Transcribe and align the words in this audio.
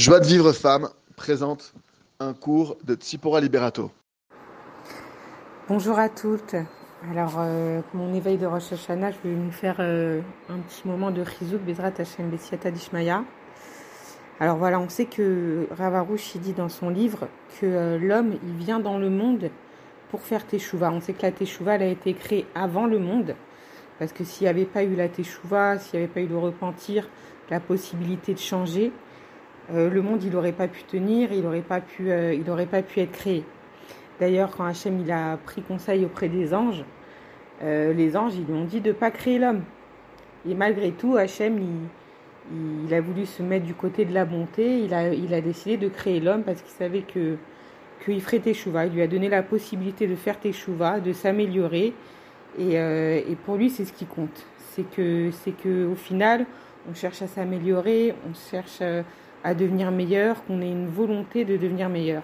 Joie 0.00 0.18
de 0.18 0.24
vivre 0.24 0.50
femme 0.52 0.88
présente 1.14 1.74
un 2.20 2.32
cours 2.32 2.78
de 2.84 2.94
Tsipora 2.94 3.38
Liberato. 3.38 3.90
Bonjour 5.68 5.98
à 5.98 6.08
toutes. 6.08 6.56
Alors, 7.10 7.34
euh, 7.36 7.82
mon 7.92 8.14
éveil 8.14 8.38
de 8.38 8.46
Rosh 8.46 8.72
Hashanah, 8.72 9.10
je 9.10 9.28
vais 9.28 9.34
nous 9.34 9.50
faire 9.50 9.76
euh, 9.80 10.22
un 10.48 10.56
petit 10.60 10.88
moment 10.88 11.10
de 11.10 11.22
Chizouk 11.22 11.60
Bezrat 11.60 11.92
Hashem 11.98 12.30
Bessiata 12.30 12.70
Dishmaya. 12.70 13.24
Alors 14.40 14.56
voilà, 14.56 14.80
on 14.80 14.88
sait 14.88 15.04
que 15.04 15.66
Ravarouche 15.70 16.34
dit 16.38 16.54
dans 16.54 16.70
son 16.70 16.88
livre 16.88 17.28
que 17.60 17.66
euh, 17.66 17.98
l'homme 17.98 18.38
il 18.42 18.54
vient 18.54 18.80
dans 18.80 18.96
le 18.96 19.10
monde 19.10 19.50
pour 20.10 20.22
faire 20.22 20.46
Teshuvah. 20.46 20.92
On 20.92 21.02
sait 21.02 21.12
que 21.12 21.20
la 21.20 21.32
Teshuvah 21.32 21.74
elle 21.74 21.82
a 21.82 21.88
été 21.88 22.14
créée 22.14 22.46
avant 22.54 22.86
le 22.86 22.98
monde 22.98 23.34
parce 23.98 24.14
que 24.14 24.24
s'il 24.24 24.44
n'y 24.46 24.48
avait 24.48 24.64
pas 24.64 24.82
eu 24.82 24.96
la 24.96 25.10
Teshuvah, 25.10 25.78
s'il 25.78 26.00
n'y 26.00 26.04
avait 26.04 26.14
pas 26.14 26.20
eu 26.20 26.26
le 26.26 26.38
repentir, 26.38 27.06
la 27.50 27.60
possibilité 27.60 28.32
de 28.32 28.38
changer, 28.38 28.92
le 29.72 30.02
monde 30.02 30.22
il 30.22 30.32
n'aurait 30.32 30.52
pas 30.52 30.68
pu 30.68 30.82
tenir, 30.84 31.32
il 31.32 31.42
n'aurait 31.42 31.60
pas 31.60 31.80
pu, 31.80 32.10
euh, 32.10 32.66
pas 32.70 32.82
pu 32.82 33.00
être 33.00 33.12
créé. 33.12 33.44
D'ailleurs, 34.18 34.50
quand 34.56 34.64
Hachem 34.64 35.00
il 35.00 35.10
a 35.10 35.36
pris 35.38 35.62
conseil 35.62 36.04
auprès 36.04 36.28
des 36.28 36.52
anges, 36.52 36.84
les 37.62 38.16
anges 38.16 38.34
ils 38.36 38.44
lui 38.44 38.54
ont 38.54 38.64
dit 38.64 38.80
de 38.80 38.88
ne 38.88 38.94
pas 38.94 39.10
créer 39.10 39.38
l'homme. 39.38 39.62
Et 40.48 40.54
malgré 40.54 40.92
tout, 40.92 41.16
Hachem 41.16 41.58
il 42.84 42.92
a 42.92 43.00
voulu 43.00 43.26
se 43.26 43.42
mettre 43.42 43.64
du 43.64 43.74
côté 43.74 44.04
de 44.04 44.12
la 44.12 44.24
bonté, 44.24 44.80
il 44.80 44.92
a, 44.92 45.12
il 45.12 45.32
a 45.32 45.40
décidé 45.40 45.76
de 45.76 45.88
créer 45.88 46.20
l'homme 46.20 46.42
parce 46.42 46.60
qu'il 46.62 46.72
savait 46.72 47.02
que 47.02 47.36
qu'il 48.04 48.20
ferait 48.20 48.40
Teshuva. 48.40 48.86
Il 48.86 48.94
lui 48.94 49.02
a 49.02 49.06
donné 49.06 49.28
la 49.28 49.42
possibilité 49.42 50.06
de 50.06 50.16
faire 50.16 50.38
Teshuva, 50.38 51.00
de 51.00 51.12
s'améliorer. 51.12 51.92
Et, 52.58 52.78
euh, 52.78 53.20
et, 53.28 53.36
pour 53.36 53.56
lui, 53.56 53.70
c'est 53.70 53.84
ce 53.84 53.92
qui 53.92 54.06
compte. 54.06 54.46
C'est 54.72 54.88
que, 54.90 55.30
c'est 55.30 55.52
que 55.52 55.86
au 55.86 55.94
final, 55.94 56.46
on 56.90 56.94
cherche 56.94 57.22
à 57.22 57.26
s'améliorer, 57.26 58.14
on 58.28 58.34
cherche 58.50 58.78
euh, 58.80 59.02
à 59.44 59.54
devenir 59.54 59.90
meilleur, 59.90 60.44
qu'on 60.44 60.60
ait 60.60 60.70
une 60.70 60.88
volonté 60.88 61.44
de 61.44 61.56
devenir 61.56 61.88
meilleur. 61.88 62.22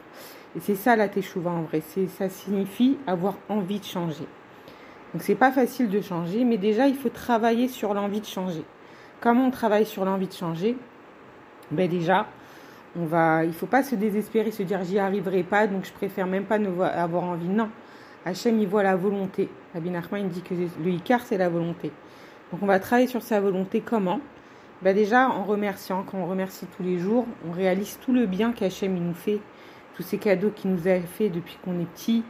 Et 0.56 0.60
c'est 0.60 0.74
ça 0.74 0.96
la 0.96 1.08
Teshuva 1.08 1.50
en 1.50 1.62
vrai. 1.62 1.82
C'est, 1.86 2.06
ça 2.06 2.28
signifie 2.28 2.98
avoir 3.06 3.36
envie 3.48 3.78
de 3.78 3.84
changer. 3.84 4.26
Donc 5.12 5.22
c'est 5.22 5.34
pas 5.34 5.52
facile 5.52 5.88
de 5.88 6.00
changer, 6.00 6.44
mais 6.44 6.58
déjà 6.58 6.88
il 6.88 6.94
faut 6.94 7.08
travailler 7.08 7.68
sur 7.68 7.94
l'envie 7.94 8.20
de 8.20 8.26
changer. 8.26 8.64
Comment 9.20 9.46
on 9.46 9.50
travaille 9.50 9.86
sur 9.86 10.04
l'envie 10.04 10.28
de 10.28 10.32
changer? 10.32 10.76
Ben 11.70 11.88
déjà, 11.88 12.26
on 12.98 13.04
va, 13.04 13.44
il 13.44 13.52
faut 13.52 13.66
pas 13.66 13.82
se 13.82 13.94
désespérer, 13.94 14.50
se 14.50 14.62
dire 14.62 14.82
j'y 14.84 14.98
arriverai 14.98 15.42
pas, 15.42 15.66
donc 15.66 15.84
je 15.84 15.92
préfère 15.92 16.26
même 16.26 16.44
pas 16.44 16.56
avoir 16.56 17.24
envie. 17.24 17.48
Non, 17.48 17.68
Hachem 18.24 18.58
il 18.58 18.68
voit 18.68 18.82
la 18.82 18.96
volonté. 18.96 19.48
Rabbi 19.74 19.90
Nachman 19.90 20.22
il 20.22 20.28
dit 20.28 20.42
que 20.42 20.54
le 20.54 20.90
Icar 20.90 21.20
c'est 21.20 21.38
la 21.38 21.48
volonté. 21.48 21.92
Donc 22.52 22.62
on 22.62 22.66
va 22.66 22.78
travailler 22.78 23.08
sur 23.08 23.22
sa 23.22 23.40
volonté. 23.40 23.80
Comment? 23.80 24.20
Ben 24.82 24.94
déjà 24.94 25.28
en 25.28 25.44
remerciant. 25.44 26.04
Quand 26.04 26.18
on 26.18 26.26
remercie 26.26 26.66
tous 26.76 26.82
les 26.82 26.98
jours, 26.98 27.26
on 27.48 27.52
réalise 27.52 27.98
tout 28.04 28.12
le 28.12 28.26
bien 28.26 28.52
qu'Hachem 28.52 28.94
nous 28.94 29.14
fait, 29.14 29.40
tous 29.94 30.02
ces 30.02 30.18
cadeaux 30.18 30.50
qu'il 30.50 30.70
nous 30.70 30.86
a 30.88 31.00
fait 31.00 31.28
depuis 31.28 31.58
qu'on 31.64 31.80
est 31.80 31.86
petit. 31.86 32.22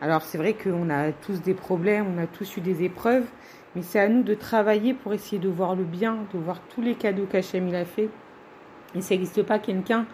Alors 0.00 0.22
c'est 0.22 0.38
vrai 0.38 0.54
qu'on 0.54 0.88
a 0.88 1.12
tous 1.12 1.42
des 1.42 1.54
problèmes, 1.54 2.06
on 2.16 2.22
a 2.22 2.26
tous 2.26 2.56
eu 2.56 2.60
des 2.60 2.84
épreuves, 2.84 3.26
mais 3.74 3.82
c'est 3.82 4.00
à 4.00 4.08
nous 4.08 4.22
de 4.22 4.34
travailler 4.34 4.94
pour 4.94 5.12
essayer 5.12 5.38
de 5.38 5.48
voir 5.48 5.74
le 5.74 5.84
bien, 5.84 6.18
de 6.32 6.38
voir 6.38 6.60
tous 6.74 6.80
les 6.80 6.94
cadeaux 6.94 7.26
qu'Hachem 7.26 7.68
il 7.68 7.74
a 7.74 7.84
fait. 7.84 8.08
Et 8.94 9.02
ça 9.02 9.14
n'existe 9.14 9.42
pas 9.42 9.58
quelqu'un 9.58 10.06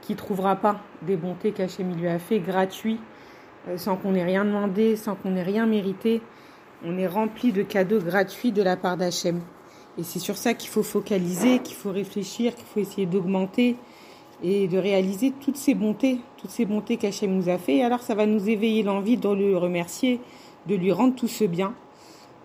qui 0.00 0.16
trouvera 0.16 0.56
pas 0.56 0.80
des 1.02 1.16
bontés 1.16 1.52
qu'Hachem 1.52 1.96
lui 1.96 2.08
a 2.08 2.18
fait 2.18 2.38
gratuits, 2.38 3.00
euh, 3.68 3.76
sans 3.76 3.96
qu'on 3.96 4.14
ait 4.14 4.24
rien 4.24 4.44
demandé, 4.44 4.96
sans 4.96 5.14
qu'on 5.14 5.36
ait 5.36 5.42
rien 5.42 5.66
mérité. 5.66 6.22
On 6.84 6.98
est 6.98 7.06
rempli 7.06 7.52
de 7.52 7.62
cadeaux 7.62 8.00
gratuits 8.00 8.52
de 8.52 8.62
la 8.62 8.76
part 8.76 8.96
d'Hachem. 8.96 9.40
Et 9.98 10.02
c'est 10.02 10.18
sur 10.18 10.36
ça 10.36 10.54
qu'il 10.54 10.70
faut 10.70 10.82
focaliser, 10.82 11.60
qu'il 11.60 11.76
faut 11.76 11.92
réfléchir, 11.92 12.54
qu'il 12.54 12.64
faut 12.64 12.80
essayer 12.80 13.06
d'augmenter 13.06 13.76
et 14.42 14.66
de 14.66 14.76
réaliser 14.76 15.32
toutes 15.40 15.56
ces 15.56 15.74
bontés, 15.74 16.18
toutes 16.36 16.50
ces 16.50 16.64
bontés 16.64 16.96
qu'Hachem 16.96 17.34
nous 17.34 17.48
a 17.48 17.58
fait. 17.58 17.76
Et 17.76 17.84
alors 17.84 18.00
ça 18.00 18.14
va 18.14 18.26
nous 18.26 18.48
éveiller 18.48 18.82
l'envie 18.82 19.16
de 19.16 19.28
le 19.28 19.56
remercier, 19.56 20.20
de 20.66 20.74
lui 20.74 20.90
rendre 20.90 21.14
tout 21.14 21.28
ce 21.28 21.44
bien. 21.44 21.74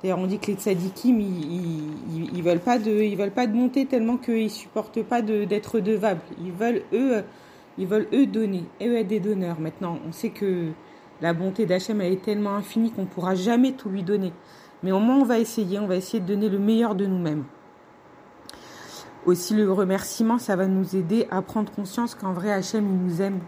D'ailleurs, 0.01 0.19
on 0.19 0.27
dit 0.27 0.39
que 0.39 0.47
les 0.47 0.53
tzadikim, 0.53 1.19
ils, 1.19 2.41
veulent 2.41 2.61
pas 2.61 2.79
de, 2.79 2.89
ils 2.89 3.17
veulent 3.17 3.31
pas 3.31 3.47
de 3.47 3.53
monter 3.53 3.85
tellement 3.85 4.15
qu'ils 4.15 4.49
supportent 4.49 5.03
pas 5.03 5.21
d'être 5.21 5.79
devables. 5.79 6.21
Ils 6.41 6.53
veulent 6.53 6.83
eux, 6.93 7.23
ils 7.77 7.85
veulent 7.85 8.07
eux 8.13 8.25
donner, 8.25 8.63
eux 8.81 8.95
être 8.95 9.07
des 9.07 9.19
donneurs. 9.19 9.59
Maintenant, 9.59 9.99
on 10.07 10.13
sait 10.13 10.29
que 10.29 10.67
la 11.21 11.33
bonté 11.33 11.65
d'Hachem 11.65 11.99
elle 11.99 12.13
est 12.13 12.23
tellement 12.23 12.55
infinie 12.55 12.91
qu'on 12.91 13.05
pourra 13.05 13.35
jamais 13.35 13.73
tout 13.73 13.89
lui 13.89 14.03
donner. 14.03 14.31
Mais 14.83 14.91
au 14.91 14.99
moins, 14.99 15.17
on 15.17 15.25
va 15.25 15.39
essayer, 15.39 15.79
on 15.79 15.87
va 15.87 15.95
essayer 15.95 16.19
de 16.19 16.27
donner 16.27 16.49
le 16.49 16.59
meilleur 16.59 16.95
de 16.95 17.05
nous-mêmes. 17.05 17.43
Aussi, 19.25 19.53
le 19.53 19.71
remerciement, 19.71 20.37
ça 20.37 20.55
va 20.55 20.67
nous 20.67 20.95
aider 20.95 21.27
à 21.29 21.41
prendre 21.41 21.71
conscience 21.71 22.15
qu'en 22.15 22.31
vrai, 22.31 22.51
Hachem, 22.51 22.85
il 22.87 22.97
nous 22.97 23.21
aime. 23.21 23.39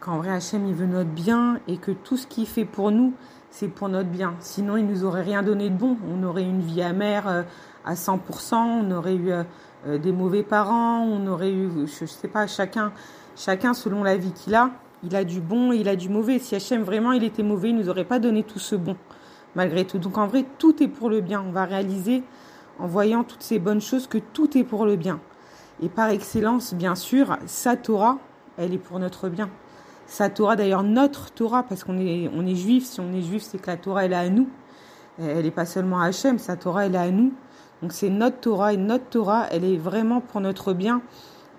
Qu'en 0.00 0.18
vrai, 0.18 0.30
Hachem, 0.30 0.66
il 0.66 0.74
veut 0.74 0.86
notre 0.86 1.10
bien 1.10 1.60
et 1.66 1.76
que 1.76 1.90
tout 1.90 2.16
ce 2.16 2.26
qu'il 2.26 2.46
fait 2.46 2.64
pour 2.64 2.90
nous, 2.90 3.12
c'est 3.50 3.68
pour 3.68 3.88
notre 3.88 4.08
bien. 4.08 4.34
Sinon, 4.38 4.76
il 4.76 4.86
nous 4.86 5.04
aurait 5.04 5.22
rien 5.22 5.42
donné 5.42 5.68
de 5.68 5.76
bon. 5.76 5.96
On 6.08 6.22
aurait 6.22 6.44
une 6.44 6.60
vie 6.60 6.82
amère 6.82 7.26
euh, 7.28 7.42
à 7.84 7.94
100%, 7.94 8.54
on 8.54 8.90
aurait 8.92 9.14
eu 9.14 9.32
euh, 9.32 9.42
euh, 9.86 9.98
des 9.98 10.12
mauvais 10.12 10.42
parents, 10.42 11.02
on 11.02 11.26
aurait 11.26 11.52
eu, 11.52 11.68
je, 11.86 12.04
ne 12.04 12.06
sais 12.06 12.28
pas, 12.28 12.46
chacun, 12.46 12.92
chacun 13.36 13.74
selon 13.74 14.02
la 14.02 14.16
vie 14.16 14.32
qu'il 14.32 14.54
a, 14.54 14.70
il 15.02 15.16
a 15.16 15.24
du 15.24 15.40
bon 15.40 15.72
et 15.72 15.76
il 15.76 15.88
a 15.88 15.96
du 15.96 16.08
mauvais. 16.08 16.38
Si 16.38 16.54
Hachem 16.54 16.82
vraiment 16.82 17.12
il 17.12 17.24
était 17.24 17.42
mauvais, 17.42 17.70
il 17.70 17.76
nous 17.76 17.88
aurait 17.88 18.04
pas 18.04 18.18
donné 18.18 18.42
tout 18.42 18.58
ce 18.58 18.76
bon, 18.76 18.96
malgré 19.54 19.84
tout. 19.84 19.98
Donc 19.98 20.18
en 20.18 20.26
vrai, 20.26 20.44
tout 20.58 20.82
est 20.82 20.88
pour 20.88 21.10
le 21.10 21.20
bien. 21.20 21.44
On 21.46 21.52
va 21.52 21.64
réaliser, 21.64 22.22
en 22.78 22.86
voyant 22.86 23.24
toutes 23.24 23.42
ces 23.42 23.58
bonnes 23.58 23.80
choses, 23.80 24.06
que 24.06 24.18
tout 24.18 24.56
est 24.56 24.64
pour 24.64 24.84
le 24.86 24.96
bien. 24.96 25.20
Et 25.82 25.88
par 25.88 26.10
excellence, 26.10 26.74
bien 26.74 26.94
sûr, 26.94 27.36
sa 27.46 27.76
Torah, 27.76 28.18
elle 28.58 28.74
est 28.74 28.78
pour 28.78 28.98
notre 28.98 29.28
bien 29.28 29.48
sa 30.10 30.28
Torah, 30.28 30.56
d'ailleurs 30.56 30.82
notre 30.82 31.30
Torah, 31.30 31.62
parce 31.62 31.84
qu'on 31.84 31.98
est, 31.98 32.28
on 32.34 32.44
est 32.44 32.56
juif, 32.56 32.84
si 32.84 33.00
on 33.00 33.12
est 33.12 33.22
juif, 33.22 33.44
c'est 33.44 33.58
que 33.58 33.68
la 33.68 33.76
Torah, 33.76 34.04
elle 34.04 34.12
est 34.12 34.16
à 34.16 34.28
nous. 34.28 34.48
Elle 35.20 35.44
n'est 35.44 35.50
pas 35.52 35.66
seulement 35.66 36.00
à 36.00 36.06
Hachem, 36.06 36.38
sa 36.38 36.56
Torah, 36.56 36.86
elle 36.86 36.96
est 36.96 36.98
à 36.98 37.10
nous. 37.10 37.32
Donc 37.80 37.92
c'est 37.92 38.10
notre 38.10 38.40
Torah, 38.40 38.72
et 38.72 38.76
notre 38.76 39.04
Torah, 39.04 39.46
elle 39.52 39.64
est 39.64 39.76
vraiment 39.76 40.20
pour 40.20 40.40
notre 40.40 40.72
bien, 40.72 41.00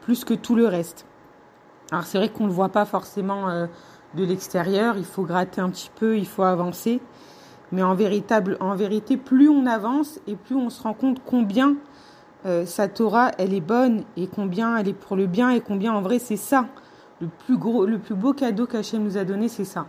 plus 0.02 0.26
que 0.26 0.34
tout 0.34 0.56
le 0.56 0.68
reste. 0.68 1.06
Alors 1.92 2.04
c'est 2.04 2.18
vrai 2.18 2.30
qu'on 2.30 2.44
ne 2.44 2.50
le 2.50 2.54
voit 2.54 2.70
pas 2.70 2.86
forcément 2.86 3.50
euh, 3.50 3.68
de 4.16 4.26
l'extérieur, 4.26 4.98
il 4.98 5.06
faut 5.06 5.24
gratter 5.24 5.62
un 5.62 5.70
petit 5.70 5.92
peu, 5.96 6.18
il 6.18 6.28
faut 6.28 6.44
avancer. 6.44 7.00
Mais 7.72 7.84
en, 7.84 7.96
vérité, 7.96 9.18
plus 9.18 9.50
on 9.50 9.66
avance 9.66 10.20
et 10.28 10.36
plus 10.36 10.56
on 10.56 10.70
se 10.70 10.84
rend 10.84 10.94
compte 10.94 11.22
combien 11.26 11.76
euh, 12.46 12.66
sa 12.66 12.88
Torah, 12.88 13.32
elle 13.38 13.54
est 13.54 13.62
bonne 13.62 14.04
et 14.18 14.28
combien 14.28 14.76
elle 14.78 14.90
est 14.90 14.94
pour 14.94 15.16
le 15.16 15.28
bien 15.28 15.52
et 15.52 15.62
combien 15.62 15.94
en 15.94 16.02
vrai 16.02 16.20
c'est 16.20 16.38
ça 16.38 16.66
le 17.22 17.28
plus 17.46 17.58
gros, 17.58 17.86
le 17.86 18.00
plus 18.00 18.16
beau 18.16 18.34
cadeau 18.34 18.66
qu'Hachem 18.66 19.04
nous 19.04 19.18
a 19.18 19.24
donné, 19.24 19.48
c'est 19.48 19.66
ça. 19.66 19.86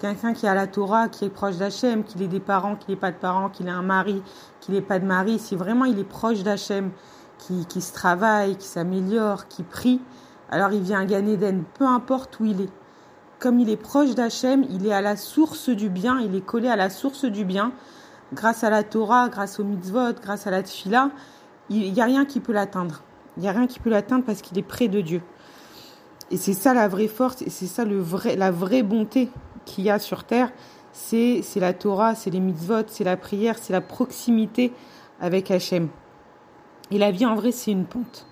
Quelqu'un 0.00 0.32
qui 0.32 0.46
a 0.46 0.54
la 0.54 0.66
Torah, 0.66 1.08
qui 1.08 1.26
est 1.26 1.30
proche 1.30 1.58
d'Hachem, 1.58 2.04
qu'il 2.04 2.22
ait 2.22 2.26
des 2.26 2.40
parents, 2.40 2.74
qu'il 2.74 2.94
n'ait 2.94 3.00
pas 3.00 3.10
de 3.10 3.18
parents, 3.18 3.50
qu'il 3.50 3.68
ait 3.68 3.70
un 3.70 3.82
mari, 3.82 4.22
qu'il 4.60 4.74
n'ait 4.74 4.80
pas 4.80 4.98
de 4.98 5.04
mari, 5.04 5.38
si 5.38 5.56
vraiment 5.56 5.84
il 5.84 5.98
est 5.98 6.04
proche 6.04 6.42
d'Hachem, 6.42 6.90
qui, 7.36 7.66
qui 7.66 7.82
se 7.82 7.92
travaille, 7.92 8.56
qui 8.56 8.66
s'améliore, 8.66 9.46
qui 9.48 9.62
prie, 9.62 10.00
alors 10.50 10.72
il 10.72 10.82
vient 10.82 11.04
gagner 11.04 11.36
d'En, 11.36 11.60
peu 11.74 11.86
importe 11.86 12.40
où 12.40 12.46
il 12.46 12.62
est. 12.62 12.70
Comme 13.40 13.58
il 13.58 13.70
est 13.70 13.78
proche 13.78 14.14
d'Hachem, 14.14 14.66
il 14.68 14.86
est 14.86 14.92
à 14.92 15.00
la 15.00 15.16
source 15.16 15.70
du 15.70 15.88
bien, 15.88 16.20
il 16.20 16.36
est 16.36 16.44
collé 16.44 16.68
à 16.68 16.76
la 16.76 16.90
source 16.90 17.24
du 17.24 17.46
bien, 17.46 17.72
grâce 18.34 18.64
à 18.64 18.68
la 18.68 18.82
Torah, 18.82 19.30
grâce 19.30 19.58
au 19.58 19.64
mitzvot, 19.64 20.12
grâce 20.20 20.46
à 20.46 20.50
la 20.50 20.62
tfila, 20.62 21.10
il 21.70 21.90
n'y 21.90 22.02
a 22.02 22.04
rien 22.04 22.26
qui 22.26 22.40
peut 22.40 22.52
l'atteindre. 22.52 23.02
Il 23.38 23.42
n'y 23.42 23.48
a 23.48 23.52
rien 23.52 23.66
qui 23.66 23.80
peut 23.80 23.88
l'atteindre 23.88 24.26
parce 24.26 24.42
qu'il 24.42 24.58
est 24.58 24.62
près 24.62 24.88
de 24.88 25.00
Dieu. 25.00 25.22
Et 26.30 26.36
c'est 26.36 26.52
ça 26.52 26.74
la 26.74 26.86
vraie 26.86 27.08
force, 27.08 27.40
et 27.40 27.48
c'est 27.48 27.66
ça 27.66 27.86
la 27.86 28.50
vraie 28.50 28.82
bonté 28.82 29.30
qu'il 29.64 29.84
y 29.84 29.90
a 29.90 29.98
sur 29.98 30.24
terre. 30.24 30.52
C'est, 30.92 31.40
c'est 31.42 31.60
la 31.60 31.72
Torah, 31.72 32.14
c'est 32.14 32.28
les 32.28 32.40
mitzvot, 32.40 32.88
c'est 32.88 33.04
la 33.04 33.16
prière, 33.16 33.56
c'est 33.58 33.72
la 33.72 33.80
proximité 33.80 34.70
avec 35.18 35.50
Hachem. 35.50 35.88
Et 36.90 36.98
la 36.98 37.10
vie 37.10 37.24
en 37.24 37.36
vrai, 37.36 37.52
c'est 37.52 37.70
une 37.70 37.86
pente. 37.86 38.26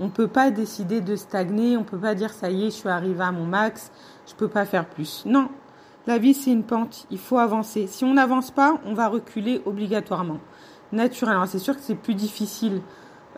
On 0.00 0.06
ne 0.06 0.10
peut 0.10 0.28
pas 0.28 0.50
décider 0.50 1.02
de 1.02 1.14
stagner, 1.14 1.76
on 1.76 1.80
ne 1.80 1.84
peut 1.84 1.98
pas 1.98 2.14
dire 2.14 2.32
ça 2.32 2.50
y 2.50 2.62
est, 2.62 2.70
je 2.70 2.76
suis 2.76 2.88
arrivé 2.88 3.22
à 3.22 3.32
mon 3.32 3.44
max, 3.44 3.92
je 4.26 4.32
ne 4.32 4.38
peux 4.38 4.48
pas 4.48 4.64
faire 4.64 4.86
plus. 4.86 5.24
Non, 5.26 5.48
la 6.06 6.16
vie 6.16 6.32
c'est 6.32 6.50
une 6.50 6.64
pente, 6.64 7.06
il 7.10 7.18
faut 7.18 7.38
avancer. 7.38 7.86
Si 7.86 8.04
on 8.04 8.14
n'avance 8.14 8.50
pas, 8.50 8.80
on 8.86 8.94
va 8.94 9.08
reculer 9.08 9.60
obligatoirement. 9.66 10.38
Naturellement, 10.92 11.46
c'est 11.46 11.58
sûr 11.58 11.76
que 11.76 11.82
c'est 11.82 11.94
plus 11.94 12.14
difficile 12.14 12.80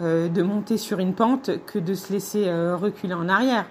euh, 0.01 0.29
de 0.29 0.43
monter 0.43 0.79
sur 0.79 1.01
une 1.01 1.15
pente 1.15 1.51
que 1.67 1.81
de 1.81 1.95
se 1.95 2.13
laisser 2.13 2.47
euh, 2.47 2.77
reculer 2.77 3.15
en 3.15 3.29
arrière. 3.29 3.67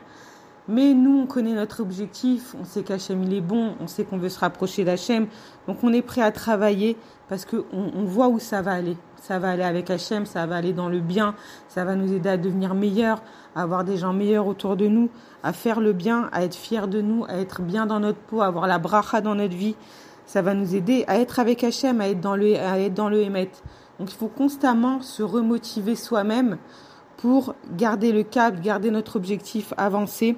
Mais 0.67 0.93
nous, 0.93 1.21
on 1.21 1.25
connaît 1.25 1.53
notre 1.53 1.81
objectif, 1.81 2.55
on 2.59 2.65
sait 2.65 2.83
qu'Hachem, 2.83 3.23
il 3.23 3.33
est 3.33 3.41
bon, 3.41 3.73
on 3.79 3.87
sait 3.87 4.03
qu'on 4.03 4.17
veut 4.17 4.29
se 4.29 4.39
rapprocher 4.39 4.83
d'Hachem. 4.83 5.27
Donc 5.67 5.83
on 5.83 5.91
est 5.91 6.03
prêt 6.03 6.21
à 6.21 6.31
travailler 6.31 6.97
parce 7.29 7.45
qu'on 7.45 7.63
on 7.73 8.03
voit 8.03 8.27
où 8.27 8.39
ça 8.39 8.61
va 8.61 8.73
aller. 8.73 8.95
Ça 9.21 9.39
va 9.39 9.49
aller 9.49 9.63
avec 9.63 9.89
Hachem, 9.89 10.25
ça 10.25 10.45
va 10.45 10.55
aller 10.55 10.73
dans 10.73 10.89
le 10.89 10.99
bien, 10.99 11.35
ça 11.67 11.83
va 11.83 11.95
nous 11.95 12.11
aider 12.11 12.29
à 12.29 12.37
devenir 12.37 12.73
meilleurs, 12.73 13.21
à 13.55 13.63
avoir 13.63 13.83
des 13.83 13.97
gens 13.97 14.13
meilleurs 14.13 14.47
autour 14.47 14.75
de 14.75 14.87
nous, 14.87 15.09
à 15.43 15.53
faire 15.53 15.79
le 15.79 15.93
bien, 15.93 16.29
à 16.31 16.43
être 16.43 16.55
fiers 16.55 16.87
de 16.87 17.01
nous, 17.01 17.25
à 17.25 17.37
être 17.37 17.61
bien 17.61 17.85
dans 17.85 17.99
notre 17.99 18.19
peau, 18.19 18.41
à 18.41 18.47
avoir 18.47 18.67
la 18.67 18.79
bracha 18.79 19.21
dans 19.21 19.35
notre 19.35 19.55
vie. 19.55 19.75
Ça 20.25 20.41
va 20.41 20.53
nous 20.53 20.75
aider 20.75 21.03
à 21.07 21.19
être 21.19 21.39
avec 21.39 21.63
Hachem, 21.63 22.01
à 22.01 22.07
être 22.07 22.21
dans 22.21 22.35
le, 22.35 22.55
à 22.55 22.79
être 22.79 22.93
dans 22.93 23.09
le 23.09 23.21
Hémet. 23.21 23.51
Donc 23.99 24.11
il 24.11 24.15
faut 24.15 24.27
constamment 24.27 25.01
se 25.01 25.21
remotiver 25.21 25.95
soi-même 25.95 26.57
pour 27.21 27.53
garder 27.77 28.11
le 28.11 28.23
cap, 28.23 28.59
garder 28.61 28.89
notre 28.89 29.15
objectif, 29.15 29.73
avancer 29.77 30.35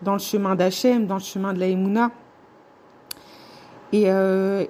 dans 0.00 0.14
le 0.14 0.18
chemin 0.18 0.54
d'Hachem, 0.54 1.06
dans 1.06 1.16
le 1.16 1.20
chemin 1.20 1.52
de 1.52 1.60
la 1.60 1.66
Emouna. 1.66 2.10
Et, 3.92 4.04
euh, 4.06 4.64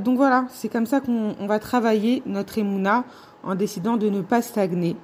donc 0.00 0.16
voilà, 0.16 0.46
c'est 0.50 0.68
comme 0.68 0.86
ça 0.86 1.00
qu'on 1.00 1.46
va 1.46 1.60
travailler 1.60 2.22
notre 2.26 2.58
Emouna 2.58 3.04
en 3.44 3.54
décidant 3.54 3.96
de 3.96 4.08
ne 4.08 4.22
pas 4.22 4.42
stagner 4.42 4.96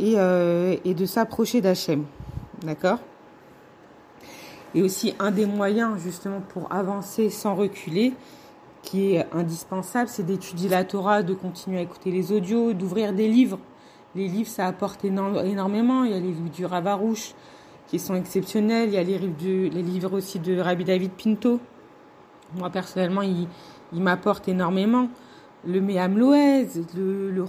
et, 0.00 0.14
euh, 0.16 0.76
et 0.86 0.94
de 0.94 1.04
s'approcher 1.04 1.60
d'Hachem. 1.60 2.06
D'accord? 2.62 2.98
Et 4.74 4.80
aussi 4.80 5.14
un 5.18 5.30
des 5.30 5.44
moyens 5.44 5.98
justement 5.98 6.40
pour 6.40 6.72
avancer 6.72 7.28
sans 7.28 7.54
reculer, 7.54 8.14
qui 8.82 9.14
est 9.14 9.26
indispensable, 9.34 10.08
c'est 10.08 10.22
d'étudier 10.22 10.70
la 10.70 10.84
Torah, 10.84 11.22
de 11.22 11.34
continuer 11.34 11.78
à 11.80 11.82
écouter 11.82 12.10
les 12.10 12.32
audios, 12.32 12.72
d'ouvrir 12.72 13.12
des 13.12 13.28
livres. 13.28 13.58
Les 14.14 14.28
livres, 14.28 14.48
ça 14.48 14.66
apporte 14.66 15.04
énormément. 15.04 16.04
Il 16.04 16.10
y 16.10 16.14
a 16.14 16.18
les 16.18 16.32
livres 16.32 16.50
du 16.50 16.64
Ravarouche 16.64 17.34
qui 17.88 17.98
sont 17.98 18.14
exceptionnels. 18.14 18.88
Il 18.88 18.94
y 18.94 18.98
a 18.98 19.02
les 19.02 19.18
livres, 19.18 19.34
les 19.74 19.82
livres 19.82 20.16
aussi 20.16 20.38
de 20.38 20.58
Rabbi 20.58 20.84
David 20.84 21.12
Pinto. 21.12 21.60
Moi, 22.56 22.70
personnellement, 22.70 23.22
il, 23.22 23.46
m'apporte 23.92 24.48
énormément. 24.48 25.08
Le 25.66 25.80
Meam 25.80 26.18
Loez, 26.18 26.68
le, 26.96 27.30
le 27.30 27.44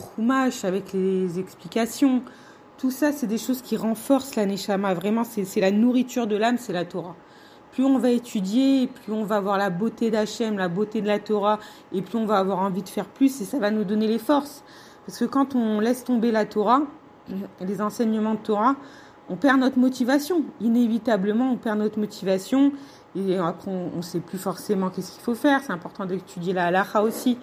avec 0.63 0.93
les 0.93 1.39
explications. 1.39 2.23
Tout 2.77 2.91
ça, 2.91 3.11
c'est 3.11 3.27
des 3.27 3.37
choses 3.37 3.61
qui 3.61 3.77
renforcent 3.77 4.35
la 4.35 4.45
Neshama. 4.45 4.93
Vraiment, 4.93 5.23
c'est 5.23 5.61
la 5.61 5.71
nourriture 5.71 6.27
de 6.27 6.35
l'âme, 6.35 6.57
c'est 6.57 6.73
la 6.73 6.85
Torah 6.85 7.15
plus 7.71 7.85
on 7.85 7.97
va 7.97 8.09
étudier, 8.09 8.87
plus 8.87 9.13
on 9.13 9.23
va 9.23 9.39
voir 9.39 9.57
la 9.57 9.69
beauté 9.69 10.09
d'Hachem, 10.09 10.57
la 10.57 10.67
beauté 10.67 11.01
de 11.01 11.07
la 11.07 11.19
Torah, 11.19 11.59
et 11.93 12.01
plus 12.01 12.17
on 12.17 12.25
va 12.25 12.37
avoir 12.37 12.59
envie 12.59 12.83
de 12.83 12.89
faire 12.89 13.05
plus, 13.05 13.41
et 13.41 13.45
ça 13.45 13.59
va 13.59 13.71
nous 13.71 13.83
donner 13.83 14.07
les 14.07 14.19
forces. 14.19 14.63
Parce 15.09 15.17
que 15.17 15.25
quand 15.25 15.55
on 15.55 15.79
laisse 15.79 16.03
tomber 16.03 16.29
la 16.29 16.45
Torah, 16.45 16.83
les 17.61 17.81
enseignements 17.81 18.35
de 18.35 18.41
Torah, 18.41 18.75
on 19.27 19.37
perd 19.37 19.59
notre 19.59 19.79
motivation. 19.79 20.43
Inévitablement, 20.61 21.51
on 21.51 21.57
perd 21.57 21.79
notre 21.79 21.97
motivation, 21.97 22.73
et 23.15 23.35
après, 23.37 23.71
on 23.71 23.97
ne 23.97 24.01
sait 24.03 24.19
plus 24.19 24.37
forcément 24.37 24.91
qu'est-ce 24.91 25.13
qu'il 25.13 25.23
faut 25.23 25.33
faire. 25.33 25.61
C'est 25.63 25.71
important 25.71 26.05
d'étudier 26.05 26.53
la 26.53 26.67
halacha 26.67 27.01
aussi 27.01 27.39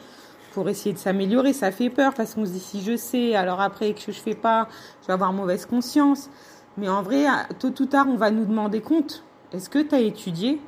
pour 0.52 0.68
essayer 0.68 0.92
de 0.92 0.98
s'améliorer. 1.00 1.52
Ça 1.52 1.72
fait 1.72 1.90
peur 1.90 2.14
parce 2.14 2.36
qu'on 2.36 2.46
se 2.46 2.52
dit 2.52 2.60
si 2.60 2.82
je 2.82 2.96
sais, 2.96 3.34
alors 3.34 3.60
après 3.60 3.94
que 3.94 4.12
je 4.12 4.20
fais 4.20 4.36
pas, 4.36 4.68
je 5.02 5.08
vais 5.08 5.14
avoir 5.14 5.32
mauvaise 5.32 5.66
conscience. 5.66 6.30
Mais 6.76 6.88
en 6.88 7.02
vrai, 7.02 7.26
tôt 7.58 7.74
ou 7.80 7.86
tard, 7.86 8.06
on 8.08 8.16
va 8.16 8.30
nous 8.30 8.44
demander 8.44 8.80
compte 8.80 9.24
est-ce 9.52 9.68
que 9.68 9.80
tu 9.80 9.92
as 9.92 10.00
étudié? 10.02 10.60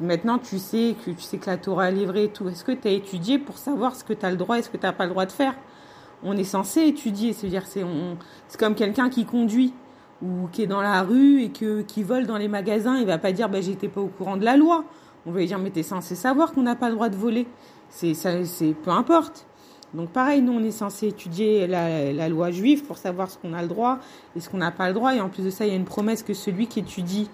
Maintenant, 0.00 0.38
tu 0.38 0.58
sais 0.58 0.96
que 1.04 1.10
tu 1.10 1.20
sais 1.20 1.36
que 1.36 1.50
la 1.50 1.58
Torah 1.58 1.90
est 1.90 1.92
livrée 1.92 2.24
et 2.24 2.30
tout. 2.30 2.48
Est-ce 2.48 2.64
que 2.64 2.72
tu 2.72 2.88
as 2.88 2.92
étudié 2.92 3.38
pour 3.38 3.58
savoir 3.58 3.94
ce 3.94 4.04
que 4.04 4.14
tu 4.14 4.24
as 4.24 4.30
le 4.30 4.38
droit 4.38 4.58
et 4.58 4.62
ce 4.62 4.70
que 4.70 4.78
tu 4.78 4.86
n'as 4.86 4.94
pas 4.94 5.04
le 5.04 5.10
droit 5.10 5.26
de 5.26 5.32
faire? 5.32 5.54
On 6.24 6.36
est 6.36 6.44
censé 6.44 6.82
étudier. 6.82 7.32
C'est-à-dire, 7.32 7.66
c'est 7.66 7.84
c'est 8.48 8.58
comme 8.58 8.74
quelqu'un 8.74 9.10
qui 9.10 9.24
conduit 9.24 9.72
ou 10.22 10.48
qui 10.52 10.62
est 10.62 10.66
dans 10.66 10.80
la 10.82 11.02
rue 11.02 11.42
et 11.42 11.50
que 11.50 11.82
qui 11.82 12.02
vole 12.02 12.26
dans 12.26 12.38
les 12.38 12.48
magasins. 12.48 12.96
Il 12.98 13.06
va 13.06 13.18
pas 13.18 13.32
dire, 13.32 13.48
bah, 13.48 13.60
j'étais 13.60 13.88
pas 13.88 14.00
au 14.00 14.08
courant 14.08 14.36
de 14.36 14.44
la 14.44 14.56
loi. 14.56 14.84
On 15.26 15.32
va 15.32 15.40
lui 15.40 15.46
dire, 15.46 15.58
mais 15.58 15.70
t'es 15.70 15.82
censé 15.82 16.14
savoir 16.14 16.52
qu'on 16.52 16.62
n'a 16.62 16.76
pas 16.76 16.88
le 16.88 16.94
droit 16.94 17.08
de 17.08 17.16
voler. 17.16 17.46
C'est 17.88 18.14
ça, 18.14 18.44
c'est 18.44 18.74
peu 18.74 18.90
importe. 18.90 19.46
Donc 19.94 20.10
pareil, 20.10 20.42
nous 20.42 20.52
on 20.52 20.62
est 20.62 20.72
censé 20.72 21.06
étudier 21.06 21.68
la, 21.68 22.12
la 22.12 22.28
loi 22.28 22.50
juive 22.50 22.82
pour 22.84 22.98
savoir 22.98 23.30
ce 23.30 23.38
qu'on 23.38 23.54
a 23.54 23.62
le 23.62 23.68
droit 23.68 24.00
et 24.34 24.40
ce 24.40 24.48
qu'on 24.48 24.58
n'a 24.58 24.72
pas 24.72 24.88
le 24.88 24.94
droit. 24.94 25.14
Et 25.14 25.20
en 25.20 25.28
plus 25.28 25.44
de 25.44 25.50
ça, 25.50 25.64
il 25.64 25.70
y 25.70 25.72
a 25.72 25.76
une 25.76 25.84
promesse 25.84 26.22
que 26.24 26.34
celui 26.34 26.66
qui 26.66 26.80
étudie 26.80 27.30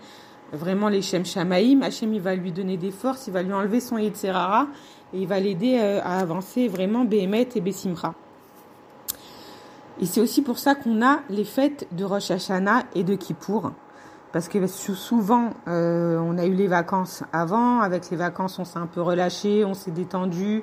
vraiment 0.52 0.88
les 0.88 1.02
Shem 1.02 1.24
Shamaïm. 1.24 1.82
Hachem, 1.82 2.12
il 2.12 2.20
va 2.20 2.34
lui 2.34 2.52
donner 2.52 2.76
des 2.76 2.90
forces, 2.90 3.26
il 3.28 3.32
va 3.32 3.42
lui 3.42 3.52
enlever 3.52 3.80
son 3.80 3.96
Yetzerara 3.96 4.68
et 5.14 5.20
il 5.22 5.26
va 5.26 5.40
l'aider 5.40 5.78
euh, 5.80 6.00
à 6.02 6.18
avancer 6.18 6.68
vraiment 6.68 7.04
Behemet 7.04 7.48
et 7.54 7.60
Bessimra. 7.60 8.14
Et 10.00 10.06
c'est 10.06 10.22
aussi 10.22 10.40
pour 10.40 10.58
ça 10.58 10.74
qu'on 10.74 11.02
a 11.02 11.20
les 11.28 11.44
fêtes 11.44 11.86
de 11.92 12.04
Rosh 12.04 12.30
Hashanah 12.30 12.84
et 12.94 13.04
de 13.04 13.14
Kippour. 13.14 13.72
Parce 14.32 14.48
que 14.48 14.66
souvent, 14.66 15.50
euh, 15.68 16.18
on 16.18 16.38
a 16.38 16.46
eu 16.46 16.54
les 16.54 16.68
vacances 16.68 17.22
avant. 17.32 17.80
Avec 17.80 18.08
les 18.10 18.16
vacances, 18.16 18.58
on 18.58 18.64
s'est 18.64 18.78
un 18.78 18.86
peu 18.86 19.02
relâché, 19.02 19.64
on 19.64 19.74
s'est 19.74 19.90
détendu. 19.90 20.62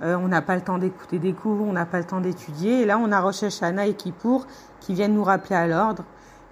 Euh, 0.00 0.16
on 0.16 0.28
n'a 0.28 0.40
pas 0.40 0.54
le 0.56 0.62
temps 0.62 0.78
d'écouter 0.78 1.18
des 1.18 1.34
cours, 1.34 1.60
on 1.60 1.74
n'a 1.74 1.84
pas 1.84 1.98
le 1.98 2.04
temps 2.04 2.20
d'étudier. 2.20 2.80
Et 2.80 2.86
là, 2.86 2.98
on 2.98 3.12
a 3.12 3.20
Rosh 3.20 3.42
Hashanah 3.42 3.86
et 3.86 3.94
Kippour 3.94 4.46
qui 4.80 4.94
viennent 4.94 5.14
nous 5.14 5.24
rappeler 5.24 5.56
à 5.56 5.66
l'ordre 5.66 6.04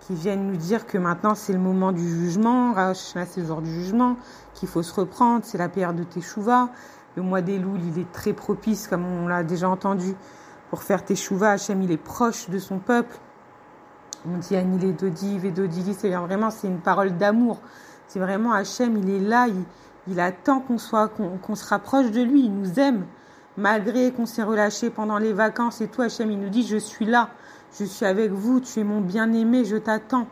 qui 0.08 0.14
viennent 0.14 0.46
nous 0.46 0.56
dire 0.56 0.86
que 0.86 0.96
maintenant 0.96 1.34
c'est 1.34 1.52
le 1.52 1.58
moment 1.58 1.92
du 1.92 2.08
jugement, 2.08 2.74
c'est 2.94 3.36
le 3.36 3.46
jour 3.46 3.60
du 3.60 3.70
jugement, 3.70 4.16
qu'il 4.54 4.66
faut 4.66 4.82
se 4.82 4.94
reprendre, 4.94 5.44
c'est 5.44 5.58
la 5.58 5.68
période 5.68 5.96
de 5.96 6.04
Teshuvah. 6.04 6.70
Le 7.14 7.22
mois 7.22 7.42
des 7.42 7.58
loups, 7.58 7.76
il 7.76 8.00
est 8.00 8.10
très 8.10 8.32
propice, 8.32 8.88
comme 8.88 9.04
on 9.04 9.28
l'a 9.28 9.42
déjà 9.42 9.68
entendu, 9.68 10.14
pour 10.70 10.82
faire 10.82 11.04
Teshuvah. 11.04 11.52
Hachem, 11.52 11.82
il 11.82 11.90
est 11.90 11.96
proche 11.96 12.48
de 12.50 12.58
son 12.58 12.78
peuple. 12.78 13.16
On 14.26 14.38
dit 14.38 14.56
Anil 14.56 14.94
Dodiv 14.96 15.44
et 15.44 15.50
Dodili, 15.50 15.94
c'est 15.94 16.10
vraiment, 16.10 16.50
c'est 16.50 16.66
une 16.66 16.80
parole 16.80 17.16
d'amour. 17.16 17.58
C'est 18.08 18.18
vraiment 18.18 18.52
Hachem, 18.52 18.96
il 18.96 19.10
est 19.10 19.20
là, 19.20 19.46
il, 19.48 19.62
il 20.08 20.20
attend 20.20 20.60
qu'on 20.60 20.78
soit, 20.78 21.08
qu'on 21.08 21.54
se 21.54 21.66
rapproche 21.68 22.10
de 22.10 22.22
lui, 22.22 22.44
il 22.44 22.52
nous 22.52 22.80
aime. 22.80 23.06
Malgré 23.56 24.12
qu'on 24.12 24.26
s'est 24.26 24.42
relâché 24.42 24.90
pendant 24.90 25.18
les 25.18 25.32
vacances 25.32 25.80
et 25.80 25.88
tout, 25.88 26.02
Hachem, 26.02 26.30
il 26.30 26.40
nous 26.40 26.48
dit, 26.48 26.66
je 26.66 26.76
suis 26.76 27.06
là. 27.06 27.30
Je 27.78 27.84
suis 27.84 28.06
avec 28.06 28.30
vous, 28.30 28.60
tu 28.60 28.80
es 28.80 28.84
mon 28.84 29.00
bien-aimé, 29.00 29.64
je 29.64 29.76
t'attends. 29.76 30.26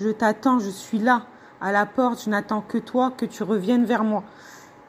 Je 0.00 0.08
t'attends, 0.10 0.58
je 0.58 0.70
suis 0.70 0.98
là, 0.98 1.22
à 1.60 1.72
la 1.72 1.86
porte, 1.86 2.24
je 2.24 2.30
n'attends 2.30 2.60
que 2.60 2.78
toi, 2.78 3.12
que 3.16 3.26
tu 3.26 3.42
reviennes 3.42 3.84
vers 3.84 4.04
moi. 4.04 4.22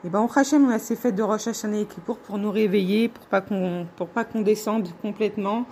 Et 0.02 0.08
ben, 0.08 0.20
on 0.20 0.26
Hachem, 0.26 0.64
on 0.64 0.70
a 0.70 0.78
ces 0.78 0.96
fêtes 0.96 1.14
de 1.14 1.22
Rosh 1.22 1.46
Hashanah 1.46 1.80
et 1.80 1.84
pour 2.06 2.16
pour 2.16 2.38
nous 2.38 2.50
réveiller, 2.50 3.10
pour 3.10 3.26
pas 3.26 3.42
qu'on, 3.42 3.86
pour 3.96 4.08
pas 4.08 4.24
qu'on 4.24 4.40
descende 4.40 4.88
complètement 5.02 5.66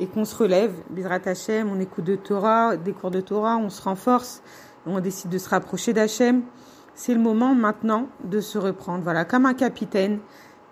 et 0.00 0.08
qu'on 0.08 0.24
se 0.24 0.34
relève. 0.34 0.72
Bizrat 0.90 1.20
Hachem, 1.24 1.70
on 1.70 1.78
écoute 1.78 2.04
de 2.04 2.16
Torah, 2.16 2.76
des 2.76 2.92
cours 2.92 3.12
de 3.12 3.20
Torah, 3.20 3.56
on 3.56 3.70
se 3.70 3.80
renforce, 3.80 4.42
on 4.84 4.98
décide 4.98 5.30
de 5.30 5.38
se 5.38 5.48
rapprocher 5.48 5.92
d'Hachem. 5.92 6.42
C'est 6.94 7.14
le 7.14 7.20
moment 7.20 7.54
maintenant 7.54 8.08
de 8.24 8.40
se 8.40 8.58
reprendre. 8.58 9.04
Voilà, 9.04 9.24
comme 9.24 9.46
un 9.46 9.54
capitaine 9.54 10.18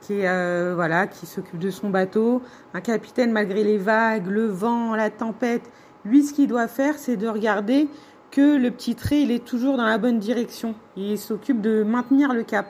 qui 0.00 0.26
euh, 0.26 0.72
voilà, 0.74 1.06
qui 1.06 1.26
s'occupe 1.26 1.60
de 1.60 1.70
son 1.70 1.90
bateau, 1.90 2.42
un 2.74 2.80
capitaine 2.80 3.30
malgré 3.30 3.62
les 3.62 3.78
vagues, 3.78 4.26
le 4.26 4.46
vent, 4.46 4.96
la 4.96 5.10
tempête. 5.10 5.70
Lui, 6.04 6.24
ce 6.24 6.32
qu'il 6.32 6.48
doit 6.48 6.66
faire, 6.66 6.98
c'est 6.98 7.16
de 7.16 7.28
regarder 7.28 7.88
que 8.32 8.56
le 8.56 8.72
petit 8.72 8.96
trait, 8.96 9.22
il 9.22 9.30
est 9.30 9.44
toujours 9.44 9.76
dans 9.76 9.86
la 9.86 9.98
bonne 9.98 10.18
direction. 10.18 10.74
Il 10.96 11.18
s'occupe 11.18 11.60
de 11.60 11.84
maintenir 11.84 12.34
le 12.34 12.42
cap, 12.42 12.66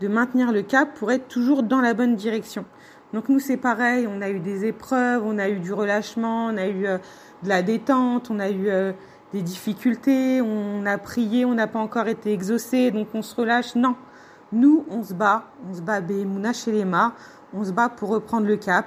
de 0.00 0.08
maintenir 0.08 0.52
le 0.52 0.62
cap 0.62 0.94
pour 0.94 1.12
être 1.12 1.28
toujours 1.28 1.62
dans 1.62 1.80
la 1.80 1.94
bonne 1.94 2.16
direction. 2.16 2.64
Donc 3.12 3.28
nous, 3.28 3.38
c'est 3.38 3.56
pareil. 3.56 4.08
On 4.08 4.20
a 4.20 4.28
eu 4.28 4.40
des 4.40 4.64
épreuves, 4.64 5.22
on 5.24 5.38
a 5.38 5.48
eu 5.48 5.60
du 5.60 5.72
relâchement, 5.72 6.46
on 6.46 6.56
a 6.56 6.66
eu 6.66 6.86
euh, 6.86 6.98
de 7.44 7.48
la 7.48 7.62
détente, 7.62 8.30
on 8.30 8.40
a 8.40 8.50
eu 8.50 8.68
euh, 8.68 8.92
des 9.32 9.42
difficultés, 9.42 10.40
on 10.42 10.84
a 10.84 10.98
prié, 10.98 11.44
on 11.44 11.54
n'a 11.54 11.68
pas 11.68 11.78
encore 11.78 12.08
été 12.08 12.32
exaucé, 12.32 12.90
donc 12.90 13.08
on 13.14 13.22
se 13.22 13.34
relâche. 13.36 13.76
Non. 13.76 13.94
Nous, 14.52 14.84
on 14.90 15.02
se 15.02 15.14
bat, 15.14 15.44
on 15.68 15.74
se 15.74 15.80
bat 15.80 16.00
Behemouna 16.00 16.52
chez 16.52 16.72
les 16.72 16.84
on 17.52 17.64
se 17.64 17.70
bat 17.70 17.88
pour 17.88 18.08
reprendre 18.08 18.46
le 18.46 18.56
cap. 18.56 18.86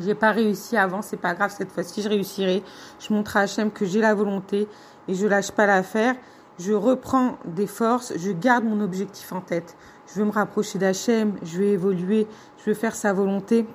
J'ai 0.00 0.14
pas 0.14 0.32
réussi 0.32 0.76
avant, 0.76 1.02
c'est 1.02 1.16
pas 1.16 1.34
grave, 1.34 1.52
cette 1.56 1.70
fois-ci 1.70 2.02
je 2.02 2.08
réussirai. 2.08 2.62
Je 2.98 3.12
montre 3.12 3.36
à 3.36 3.40
Hachem 3.40 3.70
que 3.70 3.84
j'ai 3.84 4.00
la 4.00 4.14
volonté 4.14 4.68
et 5.08 5.14
je 5.14 5.26
lâche 5.26 5.52
pas 5.52 5.66
l'affaire. 5.66 6.16
Je 6.58 6.72
reprends 6.72 7.38
des 7.44 7.66
forces, 7.66 8.12
je 8.16 8.30
garde 8.30 8.64
mon 8.64 8.80
objectif 8.80 9.32
en 9.32 9.40
tête. 9.40 9.76
Je 10.06 10.20
veux 10.20 10.24
me 10.24 10.30
rapprocher 10.30 10.78
d'Hachem, 10.78 11.34
je 11.42 11.58
veux 11.58 11.66
évoluer, 11.66 12.26
je 12.58 12.70
veux 12.70 12.74
faire 12.74 12.94
sa 12.94 13.12
volonté. 13.12 13.66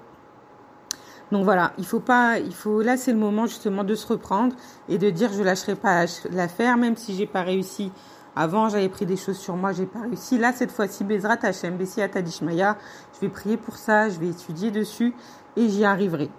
Donc 1.32 1.44
voilà, 1.44 1.74
il 1.78 1.86
faut 1.86 2.00
pas, 2.00 2.40
il 2.40 2.54
faut, 2.54 2.82
là 2.82 2.98
c'est 2.98 3.12
le 3.12 3.20
moment 3.20 3.46
justement 3.46 3.84
de 3.84 3.94
se 3.94 4.08
reprendre 4.08 4.56
et 4.88 4.98
de 4.98 5.10
dire 5.10 5.32
je 5.32 5.44
lâcherai 5.44 5.76
pas 5.76 6.06
l'affaire, 6.32 6.78
même 6.78 6.96
si 6.96 7.14
j'ai 7.16 7.28
pas 7.28 7.44
réussi 7.44 7.92
avant, 8.36 8.70
j'avais 8.70 8.90
pris 8.90 9.06
des 9.06 9.18
choses 9.18 9.38
sur 9.38 9.56
moi, 9.56 9.74
j'ai 9.74 9.86
pas 9.86 10.02
réussi. 10.02 10.38
Là, 10.38 10.54
cette 10.54 10.72
fois-ci, 10.72 11.04
Bezrat 11.04 11.40
Hashem, 11.42 11.76
Bessi 11.76 12.02
Atadishmaya, 12.02 12.78
je 13.14 13.20
vais 13.20 13.30
prier 13.30 13.58
pour 13.58 13.76
ça, 13.76 14.10
je 14.10 14.18
vais 14.18 14.30
étudier 14.30 14.72
dessus 14.72 15.14
et 15.58 15.68
j'y 15.68 15.84
arriverai. 15.84 16.30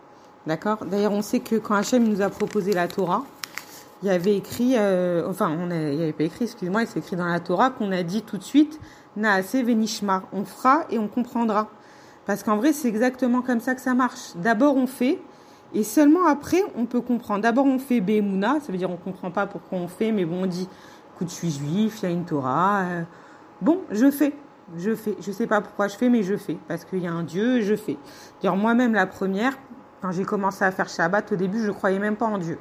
D'accord? 0.47 0.87
D'ailleurs, 0.87 1.13
on 1.13 1.21
sait 1.21 1.41
que 1.41 1.57
quand 1.57 1.75
Hachem 1.75 2.09
nous 2.09 2.23
a 2.23 2.31
proposé 2.31 2.73
la 2.73 2.89
Torah, 2.89 3.25
il 4.03 4.09
y 4.09 4.11
avait 4.11 4.37
écrit, 4.37 4.75
euh, 4.77 5.29
enfin, 5.29 5.55
on 5.59 5.71
a, 5.71 5.77
il 5.77 5.97
n'y 5.97 6.03
avait 6.03 6.13
pas 6.13 6.25
écrit, 6.25 6.45
excuse-moi, 6.45 6.83
il 6.83 6.89
s'est 6.89 7.01
écrit 7.01 7.17
dans 7.17 7.27
la 7.27 7.41
Torah 7.41 7.71
qu'on 7.71 7.93
a 7.93 8.03
dit 8.03 8.23
tout 8.23 8.39
de 8.39 8.43
suite, 8.43 8.81
Naase 9.17 9.55
Venishma, 9.55 10.23
on 10.33 10.45
fera 10.45 10.85
et 10.91 10.99
on 10.99 11.09
comprendra. 11.09 11.69
Parce 12.27 12.43
qu'en 12.43 12.57
vrai, 12.57 12.73
c'est 12.73 12.89
exactement 12.89 13.43
comme 13.43 13.61
ça 13.61 13.75
que 13.75 13.81
ça 13.81 13.95
marche. 13.95 14.37
D'abord, 14.37 14.77
on 14.77 14.87
fait, 14.87 15.19
et 15.75 15.85
seulement 15.85 16.27
après, 16.27 16.63
on 16.77 16.87
peut 16.87 17.01
comprendre. 17.01 17.43
D'abord, 17.43 17.67
on 17.67 17.79
fait 17.79 18.01
Bemouna, 18.01 18.61
ça 18.61 18.73
veut 18.73 18.79
dire 18.79 18.91
on 18.91 18.97
comprend 18.97 19.31
pas 19.31 19.47
pourquoi 19.47 19.79
on 19.79 19.89
fait, 19.89 20.13
mais 20.13 20.25
bon, 20.25 20.45
on 20.45 20.47
dit, 20.47 20.69
je 21.29 21.35
suis 21.35 21.51
juif, 21.51 22.01
il 22.03 22.03
y 22.05 22.09
a 22.09 22.11
une 22.11 22.25
Torah. 22.25 22.83
Euh, 22.83 23.03
bon, 23.61 23.81
je 23.91 24.11
fais, 24.11 24.33
je 24.77 24.95
fais. 24.95 25.17
Je 25.21 25.33
sais 25.33 25.47
pas 25.47 25.61
pourquoi 25.61 25.89
je 25.89 25.97
fais, 25.97 26.09
mais 26.09 26.23
je 26.23 26.37
fais. 26.37 26.59
Parce 26.69 26.85
qu'il 26.85 27.01
y 27.01 27.07
a 27.07 27.13
un 27.13 27.23
Dieu, 27.23 27.61
je 27.61 27.77
fais. 27.77 27.97
D'ailleurs, 28.41 28.57
moi-même, 28.57 28.95
la 28.95 29.07
première, 29.07 29.59
quand 30.01 30.13
j'ai 30.13 30.25
commencé 30.25 30.65
à 30.65 30.71
faire 30.71 30.89
Shabbat, 30.89 31.33
au 31.33 31.37
début, 31.37 31.63
je 31.65 31.71
croyais 31.71 31.99
même 31.99 32.17
pas 32.17 32.27
en 32.27 32.39
Dieu. 32.39 32.59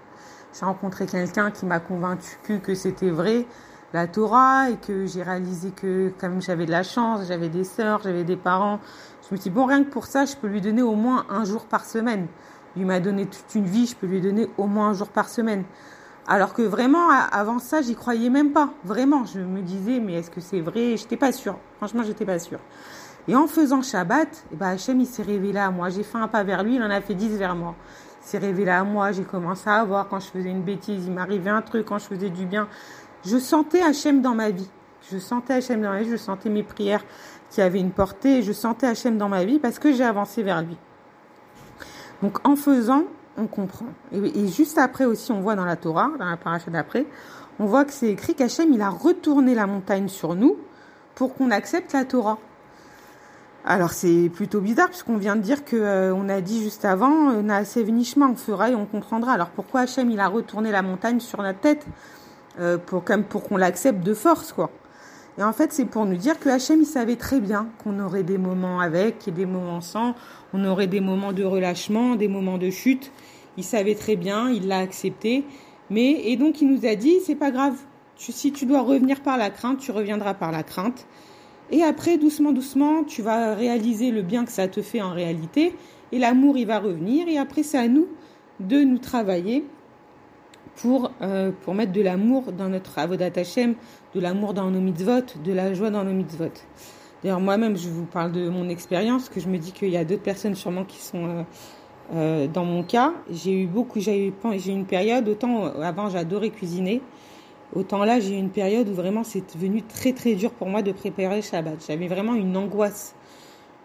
J'ai 0.57 0.65
rencontré 0.65 1.05
quelqu'un 1.05 1.51
qui 1.51 1.65
m'a 1.65 1.79
convaincu 1.79 2.59
que 2.59 2.73
c'était 2.73 3.11
vrai, 3.11 3.45
la 3.93 4.07
Torah, 4.07 4.69
et 4.69 4.77
que 4.77 5.05
j'ai 5.05 5.23
réalisé 5.23 5.71
que 5.71 6.11
comme 6.19 6.41
j'avais 6.41 6.65
de 6.65 6.71
la 6.71 6.83
chance, 6.83 7.21
j'avais 7.27 7.49
des 7.49 7.63
sœurs, 7.63 8.01
j'avais 8.03 8.23
des 8.23 8.35
parents, 8.35 8.79
je 9.27 9.35
me 9.35 9.39
suis 9.39 9.49
dit, 9.49 9.55
bon, 9.55 9.65
rien 9.65 9.83
que 9.83 9.89
pour 9.89 10.05
ça, 10.05 10.25
je 10.25 10.35
peux 10.35 10.47
lui 10.47 10.61
donner 10.61 10.81
au 10.81 10.95
moins 10.95 11.25
un 11.29 11.43
jour 11.43 11.65
par 11.65 11.85
semaine. 11.85 12.27
Il 12.75 12.85
m'a 12.85 12.99
donné 12.99 13.25
toute 13.25 13.55
une 13.55 13.65
vie, 13.65 13.85
je 13.85 13.95
peux 13.95 14.07
lui 14.07 14.21
donner 14.21 14.49
au 14.57 14.65
moins 14.65 14.89
un 14.89 14.93
jour 14.93 15.09
par 15.09 15.29
semaine. 15.29 15.63
Alors 16.27 16.53
que 16.53 16.61
vraiment, 16.61 17.09
avant 17.09 17.57
ça, 17.57 17.81
j'y 17.81 17.95
croyais 17.95 18.29
même 18.29 18.51
pas. 18.51 18.69
Vraiment, 18.83 19.25
je 19.25 19.39
me 19.39 19.61
disais, 19.61 19.99
mais 19.99 20.13
est-ce 20.13 20.29
que 20.29 20.41
c'est 20.41 20.61
vrai? 20.61 20.95
J'étais 20.95 21.17
pas 21.17 21.31
sûre. 21.31 21.57
Franchement, 21.77 22.03
j'étais 22.03 22.25
pas 22.25 22.37
sûre. 22.37 22.59
Et 23.27 23.35
en 23.35 23.47
faisant 23.47 23.81
Shabbat, 23.81 24.45
eh 24.51 24.55
ben 24.55 24.67
Hachem, 24.67 24.99
il 24.99 25.07
s'est 25.07 25.23
révélé 25.23 25.59
à 25.59 25.71
moi. 25.71 25.89
J'ai 25.89 26.03
fait 26.03 26.17
un 26.17 26.27
pas 26.27 26.43
vers 26.43 26.63
lui, 26.63 26.75
il 26.75 26.83
en 26.83 26.89
a 26.89 27.01
fait 27.01 27.15
dix 27.15 27.29
vers 27.29 27.55
moi. 27.55 27.75
Il 28.21 28.27
s'est 28.27 28.38
révélé 28.38 28.71
à 28.71 28.83
moi, 28.83 29.11
j'ai 29.11 29.23
commencé 29.23 29.69
à 29.69 29.83
voir 29.83 30.07
quand 30.07 30.19
je 30.19 30.27
faisais 30.27 30.49
une 30.49 30.61
bêtise, 30.61 31.05
il 31.05 31.13
m'arrivait 31.13 31.49
un 31.49 31.61
truc, 31.61 31.85
quand 31.85 31.99
je 31.99 32.05
faisais 32.05 32.29
du 32.29 32.45
bien. 32.45 32.67
Je 33.25 33.38
sentais 33.38 33.81
Hachem 33.81 34.21
dans 34.21 34.35
ma 34.35 34.49
vie. 34.49 34.69
Je 35.11 35.17
sentais 35.17 35.53
Hachem 35.53 35.81
dans 35.81 35.91
ma 35.91 36.03
vie, 36.03 36.09
je 36.09 36.17
sentais 36.17 36.49
mes 36.49 36.63
prières 36.63 37.03
qui 37.49 37.61
avaient 37.61 37.79
une 37.79 37.91
portée, 37.91 38.43
je 38.43 38.51
sentais 38.51 38.88
Hachem 38.88 39.17
dans 39.17 39.29
ma 39.29 39.43
vie 39.43 39.59
parce 39.59 39.79
que 39.79 39.91
j'ai 39.93 40.03
avancé 40.03 40.43
vers 40.43 40.61
lui. 40.61 40.77
Donc 42.21 42.45
en 42.47 42.55
faisant, 42.55 43.03
on 43.38 43.47
comprend. 43.47 43.88
Et, 44.11 44.47
juste 44.47 44.77
après 44.77 45.05
aussi, 45.05 45.31
on 45.31 45.41
voit 45.41 45.55
dans 45.55 45.65
la 45.65 45.75
Torah, 45.75 46.11
dans 46.19 46.29
la 46.29 46.38
paracha 46.38 46.69
d'après, 46.69 47.05
on 47.59 47.65
voit 47.65 47.85
que 47.85 47.93
c'est 47.93 48.09
écrit 48.09 48.35
qu'Hachem, 48.35 48.71
il 48.73 48.81
a 48.81 48.89
retourné 48.89 49.55
la 49.55 49.67
montagne 49.67 50.07
sur 50.07 50.35
nous 50.35 50.57
pour 51.15 51.35
qu'on 51.35 51.51
accepte 51.51 51.93
la 51.93 52.05
Torah. 52.05 52.38
Alors 53.65 53.91
c'est 53.91 54.29
plutôt 54.29 54.61
bizarre 54.61 54.87
puisqu'on 54.87 55.17
vient 55.17 55.35
de 55.35 55.41
dire 55.41 55.65
que 55.65 55.75
euh, 55.75 56.13
on 56.15 56.29
a 56.29 56.39
dit 56.39 56.63
juste 56.63 56.85
avant 56.85 57.31
euh, 57.31 57.41
Naaseh 57.41 57.85
on 58.17 58.35
fera 58.35 58.69
et 58.69 58.75
on 58.75 58.85
comprendra. 58.85 59.33
Alors 59.33 59.49
pourquoi 59.49 59.81
Hachem 59.81 60.09
il 60.09 60.19
a 60.19 60.27
retourné 60.27 60.71
la 60.71 60.81
montagne 60.81 61.19
sur 61.19 61.41
notre 61.41 61.59
tête 61.59 61.85
euh, 62.59 62.77
pour 62.77 63.03
comme 63.03 63.23
pour 63.23 63.43
qu'on 63.43 63.57
l'accepte 63.57 64.01
de 64.01 64.13
force 64.13 64.53
quoi. 64.53 64.71
Et 65.37 65.43
en 65.43 65.51
fait 65.51 65.73
c'est 65.73 65.85
pour 65.85 66.05
nous 66.05 66.15
dire 66.15 66.39
que 66.39 66.47
Hachem 66.49 66.81
il 66.81 66.85
savait 66.85 67.17
très 67.17 67.41
bien 67.41 67.67
qu'on 67.83 67.99
aurait 67.99 68.23
des 68.23 68.37
moments 68.37 68.79
avec 68.79 69.27
et 69.27 69.31
des 69.31 69.45
moments 69.45 69.81
sans, 69.81 70.15
on 70.53 70.63
aurait 70.63 70.87
des 70.87 71.01
moments 71.01 71.33
de 71.33 71.43
relâchement, 71.43 72.15
des 72.15 72.29
moments 72.29 72.57
de 72.57 72.69
chute. 72.69 73.11
Il 73.57 73.65
savait 73.65 73.95
très 73.95 74.15
bien, 74.15 74.49
il 74.49 74.69
l'a 74.69 74.79
accepté. 74.79 75.43
Mais, 75.89 76.11
et 76.25 76.37
donc 76.37 76.61
il 76.61 76.69
nous 76.69 76.85
a 76.85 76.95
dit, 76.95 77.15
c'est 77.25 77.35
pas 77.35 77.51
grave. 77.51 77.75
si 78.15 78.53
tu 78.53 78.65
dois 78.65 78.81
revenir 78.81 79.19
par 79.21 79.37
la 79.37 79.49
crainte, 79.49 79.79
tu 79.79 79.91
reviendras 79.91 80.33
par 80.33 80.51
la 80.51 80.63
crainte. 80.63 81.05
Et 81.71 81.83
après, 81.83 82.17
doucement, 82.17 82.51
doucement, 82.51 83.03
tu 83.03 83.21
vas 83.21 83.53
réaliser 83.53 84.11
le 84.11 84.21
bien 84.21 84.45
que 84.45 84.51
ça 84.51 84.67
te 84.67 84.81
fait 84.81 85.01
en 85.01 85.11
réalité. 85.11 85.75
Et 86.11 86.17
l'amour, 86.17 86.57
il 86.57 86.65
va 86.65 86.79
revenir. 86.79 87.27
Et 87.27 87.38
après, 87.38 87.63
c'est 87.63 87.77
à 87.77 87.88
nous 87.88 88.07
de 88.59 88.81
nous 88.81 88.97
travailler 88.97 89.65
pour, 90.75 91.11
euh, 91.21 91.51
pour 91.61 91.73
mettre 91.73 91.91
de 91.91 92.01
l'amour 92.01 92.51
dans 92.51 92.69
notre 92.69 92.97
avodat 92.97 93.29
Hashem, 93.35 93.75
de 94.15 94.19
l'amour 94.19 94.53
dans 94.53 94.71
nos 94.71 94.79
mitzvot, 94.79 95.21
de 95.43 95.53
la 95.53 95.73
joie 95.73 95.89
dans 95.89 96.03
nos 96.03 96.13
mitzvot. 96.13 96.51
D'ailleurs, 97.21 97.39
moi-même, 97.39 97.77
je 97.77 97.89
vous 97.89 98.05
parle 98.05 98.31
de 98.31 98.49
mon 98.49 98.69
expérience, 98.69 99.29
que 99.29 99.39
je 99.39 99.47
me 99.47 99.57
dis 99.57 99.71
qu'il 99.71 99.89
y 99.89 99.97
a 99.97 100.05
d'autres 100.05 100.23
personnes 100.23 100.55
sûrement 100.55 100.85
qui 100.85 100.99
sont 100.99 101.25
euh, 101.25 101.43
euh, 102.13 102.47
dans 102.47 102.65
mon 102.65 102.81
cas. 102.83 103.13
J'ai 103.29 103.61
eu 103.61 103.67
beaucoup, 103.67 103.99
j'ai 103.99 104.27
eu, 104.27 104.33
eu 104.33 104.69
une 104.69 104.85
période, 104.85 105.27
autant 105.27 105.65
avant 105.65 106.09
j'adorais 106.09 106.49
cuisiner, 106.49 107.01
autant 107.75 108.03
là 108.03 108.19
j'ai 108.19 108.35
eu 108.35 108.38
une 108.38 108.49
période 108.49 108.89
où 108.89 108.93
vraiment 108.93 109.23
c'est 109.23 109.53
devenu 109.53 109.83
très 109.83 110.13
très 110.13 110.35
dur 110.35 110.51
pour 110.51 110.67
moi 110.67 110.81
de 110.81 110.91
préparer 110.91 111.41
Shabbat. 111.41 111.83
J'avais 111.88 112.07
vraiment 112.07 112.33
une 112.33 112.55
angoisse 112.57 113.15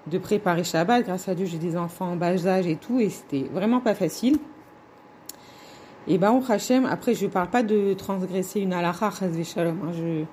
de 0.06 0.18
préparer 0.18 0.64
Shabbat. 0.64 1.04
Grâce 1.04 1.28
à 1.28 1.34
Dieu, 1.34 1.46
j'ai 1.46 1.58
des 1.58 1.76
enfants 1.76 2.12
en 2.12 2.16
bas 2.16 2.46
âge 2.46 2.66
et 2.66 2.76
tout, 2.76 3.00
et 3.00 3.08
c'était 3.08 3.48
vraiment 3.52 3.80
pas 3.80 3.94
facile. 3.94 4.38
Et 6.06 6.18
ben, 6.18 6.32
au 6.32 6.42
Hachem, 6.52 6.84
après, 6.84 7.14
je 7.14 7.26
parle 7.26 7.48
pas 7.48 7.62
de 7.62 7.94
transgresser 7.94 8.60
une 8.60 8.74
halakha, 8.74 9.10
shalom. 9.42 9.78
Hein, 9.84 10.26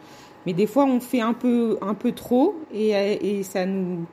mais 0.46 0.54
des 0.54 0.68
fois, 0.68 0.86
on 0.86 1.00
fait 1.00 1.22
un 1.22 1.34
peu, 1.34 1.78
un 1.82 1.94
peu 1.94 2.12
trop 2.12 2.56
et, 2.74 3.44
ça 3.44 3.66
nous, 3.66 4.06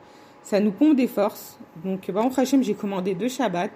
ça 0.43 0.59
nous 0.59 0.71
pompe 0.71 0.95
des 0.95 1.07
forces. 1.07 1.59
Donc, 1.83 2.09
bah, 2.11 2.29
Hachem, 2.37 2.63
j'ai 2.63 2.75
commandé 2.75 3.13
deux 3.13 3.27
Shabbats. 3.27 3.67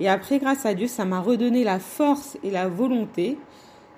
Et 0.00 0.08
après, 0.08 0.38
grâce 0.38 0.66
à 0.66 0.74
Dieu, 0.74 0.86
ça 0.86 1.04
m'a 1.04 1.20
redonné 1.20 1.64
la 1.64 1.78
force 1.78 2.36
et 2.44 2.50
la 2.50 2.68
volonté 2.68 3.38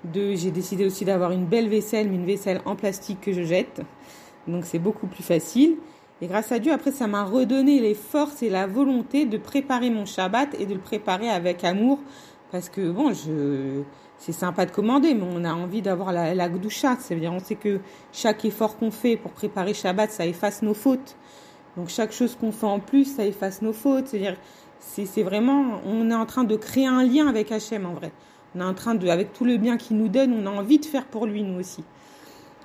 de, 0.03 0.35
j'ai 0.35 0.51
décidé 0.51 0.85
aussi 0.85 1.05
d'avoir 1.05 1.31
une 1.31 1.45
belle 1.45 1.69
vaisselle, 1.69 2.09
mais 2.09 2.15
une 2.15 2.25
vaisselle 2.25 2.61
en 2.65 2.75
plastique 2.75 3.21
que 3.21 3.33
je 3.33 3.43
jette. 3.43 3.81
Donc, 4.47 4.65
c'est 4.65 4.79
beaucoup 4.79 5.07
plus 5.07 5.23
facile. 5.23 5.77
Et 6.21 6.27
grâce 6.27 6.51
à 6.51 6.59
Dieu, 6.59 6.71
après, 6.71 6.91
ça 6.91 7.07
m'a 7.07 7.23
redonné 7.23 7.79
les 7.79 7.93
forces 7.93 8.43
et 8.43 8.49
la 8.49 8.67
volonté 8.67 9.25
de 9.25 9.37
préparer 9.37 9.89
mon 9.89 10.05
Shabbat 10.05 10.55
et 10.59 10.65
de 10.65 10.73
le 10.73 10.79
préparer 10.79 11.29
avec 11.29 11.63
amour. 11.63 11.99
Parce 12.51 12.69
que, 12.69 12.91
bon, 12.91 13.13
je, 13.13 13.81
c'est 14.17 14.31
sympa 14.31 14.65
de 14.65 14.71
commander, 14.71 15.13
mais 15.13 15.23
on 15.23 15.43
a 15.43 15.53
envie 15.53 15.81
d'avoir 15.81 16.11
la, 16.11 16.35
la 16.35 16.49
gdoucha. 16.49 16.97
C'est-à-dire, 16.99 17.33
on 17.33 17.39
sait 17.39 17.55
que 17.55 17.79
chaque 18.11 18.45
effort 18.45 18.77
qu'on 18.77 18.91
fait 18.91 19.17
pour 19.17 19.31
préparer 19.31 19.73
Shabbat, 19.73 20.11
ça 20.11 20.25
efface 20.25 20.61
nos 20.61 20.73
fautes. 20.73 21.15
Donc, 21.77 21.89
chaque 21.89 22.11
chose 22.11 22.35
qu'on 22.35 22.51
fait 22.51 22.65
en 22.65 22.79
plus, 22.79 23.05
ça 23.05 23.25
efface 23.25 23.61
nos 23.61 23.73
fautes. 23.73 24.07
C'est-à-dire, 24.07 24.37
c'est 24.79 25.23
vraiment, 25.23 25.79
on 25.85 26.09
est 26.11 26.15
en 26.15 26.25
train 26.25 26.43
de 26.43 26.55
créer 26.55 26.87
un 26.87 27.03
lien 27.03 27.27
avec 27.27 27.51
Hachem, 27.51 27.85
en 27.85 27.93
vrai. 27.93 28.11
On 28.55 28.59
est 28.59 28.63
en 28.63 28.73
train 28.73 28.95
de, 28.95 29.07
avec 29.07 29.33
tout 29.33 29.45
le 29.45 29.57
bien 29.57 29.77
qu'il 29.77 29.97
nous 29.97 30.07
donne, 30.07 30.33
on 30.33 30.45
a 30.45 30.49
envie 30.49 30.79
de 30.79 30.85
faire 30.85 31.05
pour 31.05 31.25
lui, 31.25 31.43
nous 31.43 31.59
aussi. 31.59 31.83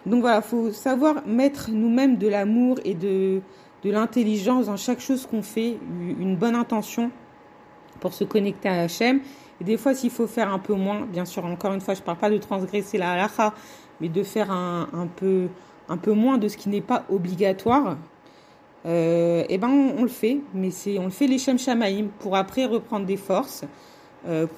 Donc 0.05 0.21
voilà, 0.21 0.41
faut 0.41 0.73
savoir 0.73 1.27
mettre 1.27 1.71
nous-mêmes 1.71 2.17
de 2.17 2.29
l'amour 2.29 2.79
et 2.85 2.95
de, 2.95 3.41
de 3.83 3.91
l'intelligence 3.91 4.67
dans 4.67 4.77
chaque 4.77 5.01
chose 5.01 5.27
qu'on 5.27 5.43
fait, 5.43 5.79
une 6.01 6.37
bonne 6.37 6.55
intention 6.55 7.11
pour 8.01 8.13
se 8.13 8.25
connecter 8.25 8.69
à 8.69 8.83
Hachem. 8.83 9.21
Et 9.61 9.65
des 9.65 9.77
fois, 9.77 9.95
s'il 9.95 10.11
faut 10.11 10.27
faire 10.27 10.53
un 10.53 10.59
peu 10.59 10.75
moins, 10.75 11.07
bien 11.07 11.25
sûr, 11.25 11.45
encore 11.45 11.73
une 11.73 11.81
fois, 11.81 11.95
je 11.95 12.01
ne 12.01 12.05
parle 12.05 12.19
pas 12.19 12.31
de 12.31 12.39
transgresser 12.39 12.99
la 12.99 13.13
halakha, 13.13 13.55
mais 14.01 14.09
de 14.09 14.23
faire 14.23 14.51
un, 14.51 14.89
un, 14.93 15.07
peu, 15.07 15.49
un 15.89 15.97
peu 15.97 16.13
moins 16.13 16.39
de 16.39 16.49
ce 16.49 16.57
qui 16.57 16.69
n'est 16.69 16.81
pas 16.81 17.05
obligatoire, 17.09 17.97
euh, 18.87 19.45
eh 19.49 19.59
ben 19.59 19.69
on, 19.69 20.03
le 20.03 20.09
fait, 20.09 20.39
mais 20.55 20.71
c'est 20.71 20.99
on 20.99 21.05
le 21.05 21.11
fait 21.11 21.27
les 21.27 21.39
Shem 21.39 21.59
Shamaïm 21.59 22.09
pour 22.21 22.37
après 22.37 22.67
reprendre 22.67 23.05
des 23.05 23.17
forces, 23.17 23.65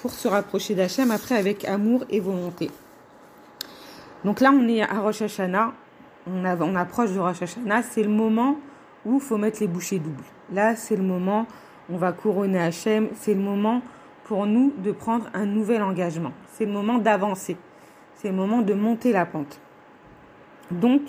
pour 0.01 0.13
se 0.13 0.29
rapprocher 0.29 0.75
d'Hachem 0.75 1.11
après 1.11 1.37
avec 1.37 1.65
amour 1.65 2.05
et 2.11 2.21
volonté. 2.21 2.71
Donc 4.25 4.41
là, 4.41 4.51
on 4.53 4.67
est 4.69 4.83
à 4.83 5.01
Rosh 5.01 5.23
Hashanah, 5.23 5.73
on, 6.27 6.45
on 6.45 6.75
approche 6.75 7.13
de 7.13 7.19
Rosh 7.19 7.43
Hashanah, 7.43 7.83
c'est 7.83 8.03
le 8.03 8.09
moment 8.09 8.57
où 9.05 9.17
il 9.17 9.21
faut 9.21 9.37
mettre 9.37 9.61
les 9.61 9.69
bouchées 9.69 9.99
doubles. 9.99 10.25
Là, 10.53 10.77
c'est 10.77 10.97
le 10.97 11.03
moment, 11.03 11.47
on 11.91 11.97
va 11.97 12.13
couronner 12.13 12.59
Hachem, 12.59 13.09
c'est 13.15 13.35
le 13.35 13.41
moment 13.41 13.83
pour 14.25 14.47
nous 14.47 14.73
de 14.79 14.93
prendre 14.93 15.27
un 15.35 15.47
nouvel 15.47 15.83
engagement. 15.83 16.33
C'est 16.53 16.67
le 16.67 16.73
moment 16.73 16.99
d'avancer. 16.99 17.57
C'est 18.17 18.29
le 18.29 18.35
moment 18.35 18.63
de 18.63 18.75
monter 18.75 19.13
la 19.13 19.25
pente. 19.25 19.61
Donc, 20.71 21.03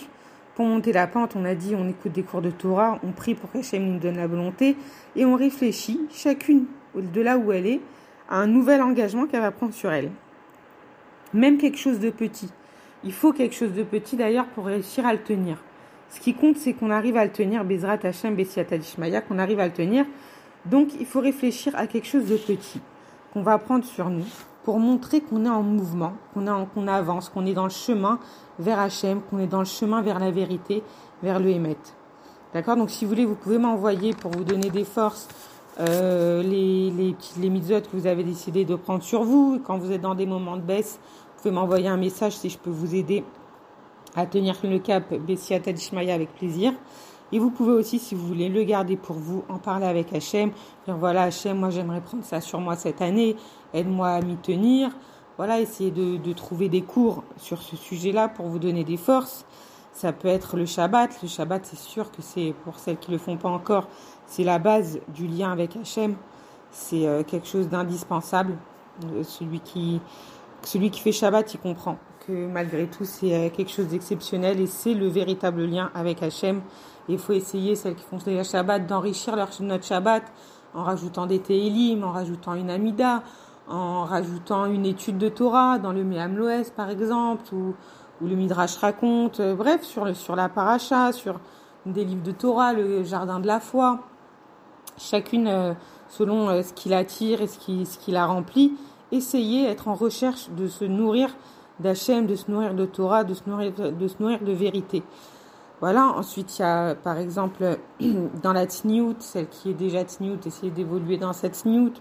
pour 0.56 0.66
monter 0.66 0.94
la 0.94 1.08
pente, 1.08 1.36
on 1.36 1.44
a 1.44 1.56
dit, 1.56 1.76
on 1.76 1.88
écoute 1.88 2.12
des 2.12 2.24
cours 2.24 2.42
de 2.42 2.52
Torah, 2.52 3.00
on 3.04 3.12
prie 3.12 3.36
pour 3.36 3.52
qu'Hachem 3.52 3.84
nous 3.84 4.00
donne 4.00 4.18
la 4.18 4.28
volonté 4.28 4.78
et 5.16 5.26
on 5.26 5.36
réfléchit, 5.36 6.00
chacune 6.12 6.66
de 6.96 7.22
là 7.22 7.38
où 7.38 7.52
elle 7.52 7.66
est, 7.66 7.82
à 8.30 8.38
un 8.38 8.48
nouvel 8.48 8.82
engagement 8.82 9.26
qu'elle 9.26 9.42
va 9.42 9.52
prendre 9.52 9.74
sur 9.74 9.92
elle. 9.92 10.12
Même 11.34 11.58
quelque 11.58 11.78
chose 11.78 12.00
de 12.00 12.10
petit. 12.10 12.50
Il 13.04 13.12
faut 13.12 13.34
quelque 13.34 13.56
chose 13.56 13.74
de 13.74 13.84
petit 13.84 14.16
d'ailleurs 14.16 14.46
pour 14.48 14.66
réussir 14.66 15.06
à 15.06 15.14
le 15.14 15.20
tenir. 15.20 15.58
Ce 16.10 16.20
qui 16.20 16.34
compte, 16.34 16.58
c'est 16.58 16.74
qu'on 16.74 16.90
arrive 16.90 17.18
à 17.18 17.26
le 17.26 17.32
tenir, 17.32 17.64
Bezrat 17.66 18.00
Hashem, 18.04 18.36
Bessiat 18.36 18.66
qu'on 19.28 19.40
arrive 19.40 19.60
à 19.60 19.68
le 19.68 19.74
tenir. 19.74 20.06
Donc, 20.66 20.90
il 21.00 21.06
faut 21.06 21.22
réfléchir 21.22 21.74
à 21.76 21.88
quelque 21.88 22.08
chose 22.08 22.26
de 22.26 22.38
petit 22.38 22.82
qu'on 23.34 23.42
va 23.42 23.58
prendre 23.58 23.86
sur 23.86 24.10
nous 24.10 24.26
pour 24.64 24.80
montrer 24.80 25.22
qu'on 25.22 25.46
est 25.46 25.50
en 25.50 25.64
mouvement, 25.64 26.14
qu'on 26.34 26.66
qu'on 26.74 26.88
avance, 26.88 27.30
qu'on 27.30 27.46
est 27.46 27.54
dans 27.54 27.64
le 27.64 27.70
chemin 27.70 28.20
vers 28.58 28.80
Hachem, 28.80 29.22
qu'on 29.22 29.40
est 29.40 29.48
dans 29.48 29.60
le 29.60 29.66
chemin 29.66 30.02
vers 30.02 30.20
la 30.20 30.32
vérité, 30.32 30.84
vers 31.24 31.40
le 31.40 31.50
Hémet. 31.50 31.78
D'accord? 32.54 32.76
Donc 32.76 32.90
si 32.90 33.06
vous 33.06 33.10
voulez, 33.10 33.26
vous 33.26 33.36
pouvez 33.36 33.58
m'envoyer 33.58 34.14
pour 34.14 34.32
vous 34.32 34.44
donner 34.44 34.70
des 34.70 34.84
forces 34.84 35.28
euh, 35.80 36.44
les, 36.44 36.92
les, 36.92 37.16
les 37.38 37.82
que 37.82 37.88
vous 37.94 38.06
avez 38.06 38.24
décidé 38.24 38.66
de 38.66 38.76
prendre 38.76 39.04
sur 39.04 39.24
vous. 39.24 39.62
Quand 39.66 39.78
vous 39.78 39.92
êtes 39.92 40.02
dans 40.02 40.16
des 40.16 40.26
moments 40.26 40.58
de 40.58 40.62
baisse, 40.62 41.00
vous 41.36 41.42
pouvez 41.42 41.54
m'envoyer 41.54 41.88
un 41.88 41.98
message 41.98 42.34
si 42.34 42.50
je 42.50 42.58
peux 42.58 42.70
vous 42.70 42.96
aider 42.96 43.24
à 44.16 44.26
tenir 44.26 44.56
le 44.64 44.80
cap 44.80 45.14
Bessia 45.14 45.60
Tadishmaya 45.60 46.14
avec 46.14 46.34
plaisir. 46.36 46.74
Et 47.32 47.40
vous 47.40 47.52
pouvez 47.52 47.72
aussi, 47.72 48.00
si 48.00 48.16
vous 48.16 48.26
voulez, 48.26 48.50
le 48.50 48.64
garder 48.64 48.98
pour 48.98 49.16
vous, 49.16 49.44
en 49.50 49.60
parler 49.60 49.86
avec 49.86 50.12
Hachem. 50.14 50.52
Dire 50.86 50.98
voilà, 50.98 51.24
Hachem, 51.24 51.58
moi 51.58 51.70
j'aimerais 51.70 52.02
prendre 52.02 52.24
ça 52.24 52.42
sur 52.42 52.60
moi 52.60 52.76
cette 52.76 53.02
année, 53.02 53.36
aide-moi 53.74 54.10
à 54.10 54.22
m'y 54.22 54.36
tenir. 54.36 54.90
Voilà, 55.38 55.62
essayer 55.62 55.92
de, 55.92 56.18
de, 56.18 56.34
trouver 56.34 56.68
des 56.68 56.82
cours 56.82 57.24
sur 57.38 57.62
ce 57.62 57.78
sujet-là 57.78 58.28
pour 58.28 58.48
vous 58.48 58.60
donner 58.60 58.84
des 58.84 58.98
forces. 58.98 59.46
Ça 59.94 60.14
peut 60.14 60.28
être 60.28 60.56
le 60.56 60.66
Shabbat. 60.66 61.22
Le 61.22 61.28
Shabbat, 61.28 61.66
c'est 61.66 61.80
sûr 61.80 62.12
que 62.12 62.22
c'est, 62.22 62.54
pour 62.64 62.80
celles 62.80 62.98
qui 62.98 63.12
ne 63.12 63.16
le 63.16 63.22
font 63.22 63.38
pas 63.38 63.50
encore, 63.50 63.88
c'est 64.26 64.44
la 64.44 64.60
base 64.60 65.00
du 65.10 65.28
lien 65.28 65.52
avec 65.52 65.76
Hachem. 65.76 66.16
C'est 66.72 67.08
euh, 67.08 67.24
quelque 67.24 67.48
chose 67.48 67.68
d'indispensable. 67.68 68.56
Euh, 69.06 69.24
celui 69.24 69.60
qui, 69.60 70.02
celui 70.64 70.92
qui 70.92 71.00
fait 71.00 71.12
Shabbat, 71.12 71.54
il 71.54 71.60
comprend 71.60 71.98
que 72.28 72.48
malgré 72.48 72.88
tout, 72.88 73.06
c'est 73.06 73.34
euh, 73.34 73.50
quelque 73.50 73.72
chose 73.72 73.88
d'exceptionnel 73.88 74.60
et 74.60 74.68
c'est 74.68 74.94
le 74.94 75.08
véritable 75.08 75.66
lien 75.66 75.90
avec 75.94 76.22
Hachem. 76.22 76.62
Il 77.08 77.18
faut 77.18 77.34
essayer, 77.34 77.76
celles 77.76 77.96
qui 77.96 78.04
font 78.04 78.20
le 78.26 78.44
Shabbat, 78.44 78.86
d'enrichir 78.86 79.36
leur, 79.36 79.50
notre 79.62 79.86
Shabbat 79.86 80.24
en 80.74 80.84
rajoutant 80.84 81.26
des 81.26 81.40
Tehillim, 81.40 82.04
en 82.04 82.12
rajoutant 82.12 82.54
une 82.54 82.70
Amida, 82.70 83.24
en 83.68 84.04
rajoutant 84.04 84.66
une 84.66 84.86
étude 84.86 85.18
de 85.18 85.30
Torah 85.30 85.80
dans 85.80 85.92
le 85.92 86.04
Me'am 86.04 86.38
Loès, 86.38 86.70
par 86.72 86.90
exemple, 86.90 87.54
ou, 87.54 87.76
ou 88.22 88.28
le 88.28 88.36
Midrash 88.36 88.78
raconte, 88.78 89.40
euh, 89.40 89.56
bref, 89.56 89.84
sur, 89.84 90.16
sur 90.16 90.36
la 90.36 90.50
paracha, 90.50 91.12
sur 91.12 91.40
des 91.86 92.04
livres 92.04 92.24
de 92.24 92.32
Torah, 92.32 92.74
le 92.74 93.04
Jardin 93.04 93.40
de 93.40 93.48
la 93.48 93.60
foi. 93.60 94.00
Chacune, 94.98 95.48
euh, 95.48 95.74
selon 96.10 96.50
euh, 96.50 96.62
ce 96.62 96.74
qui 96.74 96.90
l'attire 96.90 97.42
et 97.42 97.48
ce 97.48 97.58
qui, 97.58 97.86
ce 97.86 97.98
qui 97.98 98.12
la 98.12 98.26
remplit. 98.26 98.74
Essayez, 99.12 99.66
être 99.66 99.88
en 99.88 99.96
recherche 99.96 100.50
de 100.50 100.68
se 100.68 100.86
nourrir 100.86 101.30
d'Hachem, 101.80 102.28
de 102.28 102.36
se 102.36 102.52
nourrir 102.52 102.74
de 102.74 102.86
Torah, 102.86 103.24
de 103.24 103.34
se 103.34 103.44
nourrir 103.48 103.72
de, 103.74 103.90
de 103.90 104.52
vérité. 104.52 105.04
Voilà, 105.80 106.08
ensuite 106.08 106.60
il 106.60 106.62
y 106.62 106.66
a 106.66 106.94
par 106.94 107.18
exemple 107.18 107.80
dans 108.44 108.52
la 108.52 108.66
tsniout, 108.66 109.16
celle 109.20 109.48
qui 109.48 109.72
est 109.72 109.74
déjà 109.74 110.04
tsniout, 110.04 110.46
essayer 110.46 110.72
d'évoluer 110.72 111.18
dans 111.18 111.32
cette 111.32 111.56
tsniout, 111.56 111.94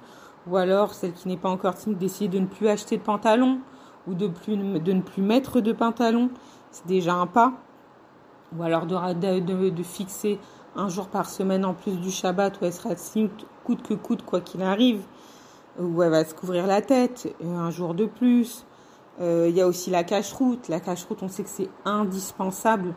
ou 0.48 0.56
alors 0.56 0.94
celle 0.94 1.12
qui 1.12 1.28
n'est 1.28 1.36
pas 1.36 1.48
encore 1.48 1.74
tsniout, 1.74 1.96
d'essayer 1.96 2.28
de 2.28 2.40
ne 2.40 2.46
plus 2.46 2.66
acheter 2.66 2.96
de 2.96 3.02
pantalon, 3.02 3.60
ou 4.08 4.14
de, 4.14 4.26
ne 4.92 5.00
plus 5.00 5.22
mettre 5.22 5.60
de 5.60 5.72
pantalon, 5.72 6.30
c'est 6.70 6.86
déjà 6.86 7.14
un 7.14 7.26
pas. 7.26 7.52
Ou 8.56 8.62
alors 8.62 8.86
de, 8.86 9.82
fixer 9.82 10.38
un 10.74 10.88
jour 10.88 11.08
par 11.08 11.28
semaine 11.28 11.64
en 11.64 11.74
plus 11.74 11.98
du 12.00 12.10
Shabbat 12.10 12.60
où 12.60 12.64
elle 12.64 12.72
sera 12.72 12.94
tsniout, 12.94 13.30
coûte 13.64 13.82
que 13.82 13.94
coûte, 13.94 14.24
quoi 14.24 14.40
qu'il 14.40 14.62
arrive, 14.62 15.02
où 15.78 16.02
elle 16.02 16.10
va 16.10 16.24
se 16.24 16.34
couvrir 16.34 16.66
la 16.66 16.80
tête, 16.80 17.34
un 17.44 17.70
jour 17.70 17.94
de 17.94 18.06
plus. 18.06 18.64
Euh, 19.20 19.46
il 19.48 19.56
y 19.56 19.60
a 19.60 19.66
aussi 19.66 19.90
la 19.90 20.04
cache-route. 20.04 20.68
La 20.68 20.80
cache-route, 20.80 21.22
on 21.22 21.28
sait 21.28 21.42
que 21.42 21.48
c'est 21.50 21.68
indispensable 21.84 22.94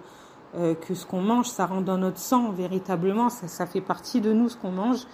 euh, 0.55 0.75
que 0.75 0.93
ce 0.93 1.05
qu'on 1.05 1.21
mange, 1.21 1.47
ça 1.47 1.65
rentre 1.65 1.85
dans 1.85 1.97
notre 1.97 2.19
sang 2.19 2.51
véritablement, 2.51 3.29
ça, 3.29 3.47
ça 3.47 3.65
fait 3.65 3.81
partie 3.81 4.19
de 4.19 4.33
nous 4.33 4.49
ce 4.49 4.57
qu'on 4.57 4.71
mange 4.71 5.07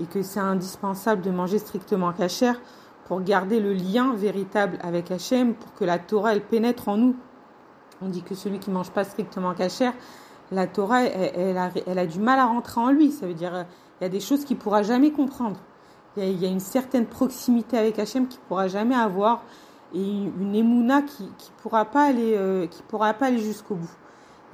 et 0.00 0.04
que 0.04 0.22
c'est 0.22 0.40
indispensable 0.40 1.22
de 1.22 1.30
manger 1.30 1.58
strictement 1.58 2.12
cachère 2.12 2.60
pour 3.10 3.22
garder 3.22 3.58
le 3.58 3.72
lien 3.72 4.14
véritable 4.14 4.78
avec 4.82 5.10
Hachem, 5.10 5.54
pour 5.54 5.74
que 5.74 5.84
la 5.84 5.98
Torah 5.98 6.32
elle 6.32 6.44
pénètre 6.44 6.88
en 6.88 6.96
nous. 6.96 7.16
On 8.00 8.08
dit 8.08 8.22
que 8.22 8.36
celui 8.36 8.60
qui 8.60 8.70
mange 8.70 8.92
pas 8.92 9.02
strictement 9.02 9.52
cachère, 9.52 9.94
la 10.52 10.68
Torah 10.68 11.02
elle, 11.02 11.58
a, 11.58 12.06
du 12.06 12.20
mal 12.20 12.38
à 12.38 12.46
rentrer 12.46 12.80
en 12.80 12.90
lui. 12.92 13.10
Ça 13.10 13.26
veut 13.26 13.34
dire 13.34 13.66
il 14.00 14.04
y 14.04 14.06
a 14.06 14.08
des 14.08 14.20
choses 14.20 14.44
qu'il 14.44 14.58
pourra 14.58 14.84
jamais 14.84 15.10
comprendre. 15.10 15.58
Il 16.16 16.22
y, 16.22 16.26
a, 16.26 16.30
il 16.30 16.40
y 16.40 16.46
a 16.46 16.48
une 16.48 16.60
certaine 16.60 17.04
proximité 17.04 17.76
avec 17.76 17.98
Hachem 17.98 18.28
qu'il 18.28 18.38
pourra 18.42 18.68
jamais 18.68 18.94
avoir 18.94 19.42
et 19.92 19.98
une 19.98 20.54
émouna 20.54 21.02
qui 21.02 21.28
qui 21.36 21.50
pourra 21.64 21.86
pas 21.86 22.04
aller 22.04 22.36
euh, 22.36 22.68
qui 22.68 22.80
pourra 22.84 23.12
pas 23.14 23.26
aller 23.26 23.40
jusqu'au 23.40 23.74
bout. 23.74 23.90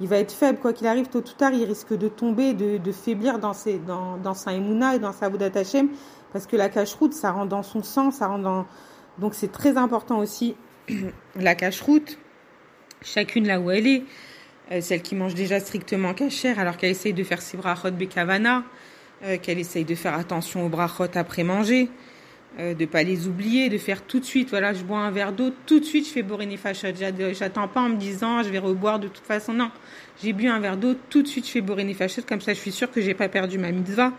Il 0.01 0.07
va 0.07 0.17
être 0.17 0.31
faible 0.31 0.57
quoi 0.57 0.73
qu'il 0.73 0.87
arrive 0.87 1.09
tôt 1.09 1.19
ou 1.19 1.37
tard, 1.37 1.53
il 1.53 1.63
risque 1.63 1.95
de 1.95 2.07
tomber, 2.07 2.53
de, 2.53 2.91
faiblir 2.91 3.37
dans 3.39 3.53
sa 3.53 4.53
émouna 4.53 4.95
et 4.95 4.99
dans 4.99 5.11
sa 5.11 5.29
Bouddha 5.29 5.49
Hachem 5.53 5.89
parce 6.33 6.47
que 6.47 6.55
la 6.55 6.69
cache-route 6.69 7.13
ça 7.13 7.31
rentre 7.31 7.49
dans 7.49 7.63
son 7.63 7.83
sang, 7.83 8.11
ça 8.11 8.27
rentre 8.27 8.43
dans 8.43 8.65
donc 9.17 9.33
c'est 9.33 9.51
très 9.51 9.77
important 9.77 10.19
aussi 10.19 10.55
la 11.35 11.55
cache-route 11.55 12.17
chacune 13.01 13.47
là 13.47 13.59
où 13.59 13.71
elle 13.71 13.87
est. 13.87 14.03
Euh, 14.71 14.81
celle 14.81 15.01
qui 15.01 15.15
mange 15.15 15.33
déjà 15.33 15.59
strictement 15.59 16.13
cachère 16.13 16.59
alors 16.59 16.75
qu'elle 16.75 16.91
essaye 16.91 17.13
de 17.13 17.23
faire 17.23 17.41
ses 17.41 17.55
brachot 17.55 17.91
bekavana, 17.91 18.63
euh, 19.23 19.37
qu'elle 19.37 19.59
essaye 19.59 19.85
de 19.85 19.95
faire 19.95 20.13
attention 20.13 20.65
aux 20.65 20.69
brachot 20.69 21.05
après 21.15 21.43
manger, 21.43 21.89
euh, 22.59 22.73
de 22.73 22.85
pas 22.85 23.03
les 23.03 23.27
oublier, 23.27 23.69
de 23.69 23.77
faire 23.77 24.01
tout 24.01 24.19
de 24.19 24.25
suite, 24.25 24.49
voilà, 24.49 24.73
je 24.73 24.83
bois 24.83 24.99
un 24.99 25.11
verre 25.11 25.31
d'eau, 25.31 25.51
tout 25.65 25.79
de 25.79 25.85
suite 25.85 26.07
je 26.07 26.11
fais 26.11 26.23
borini 26.23 26.57
fachot. 26.57 26.87
J'attends 27.31 27.69
pas 27.69 27.81
en 27.81 27.89
me 27.89 27.95
disant 27.95 28.43
je 28.43 28.49
vais 28.49 28.59
reboire 28.59 28.99
de 28.99 29.07
toute 29.07 29.25
façon, 29.25 29.53
non. 29.53 29.71
J'ai 30.21 30.33
bu 30.33 30.47
un 30.47 30.59
verre 30.59 30.75
d'eau, 30.75 30.95
tout 31.09 31.21
de 31.21 31.27
suite 31.27 31.47
je 31.47 31.51
fais 31.51 31.61
borini 31.61 31.93
fachot, 31.93 32.23
comme 32.27 32.41
ça 32.41 32.53
je 32.53 32.59
suis 32.59 32.73
sûre 32.73 32.91
que 32.91 32.99
j'ai 32.99 33.13
pas 33.13 33.29
perdu 33.29 33.57
ma 33.57 33.71
mitzvah. 33.71 34.11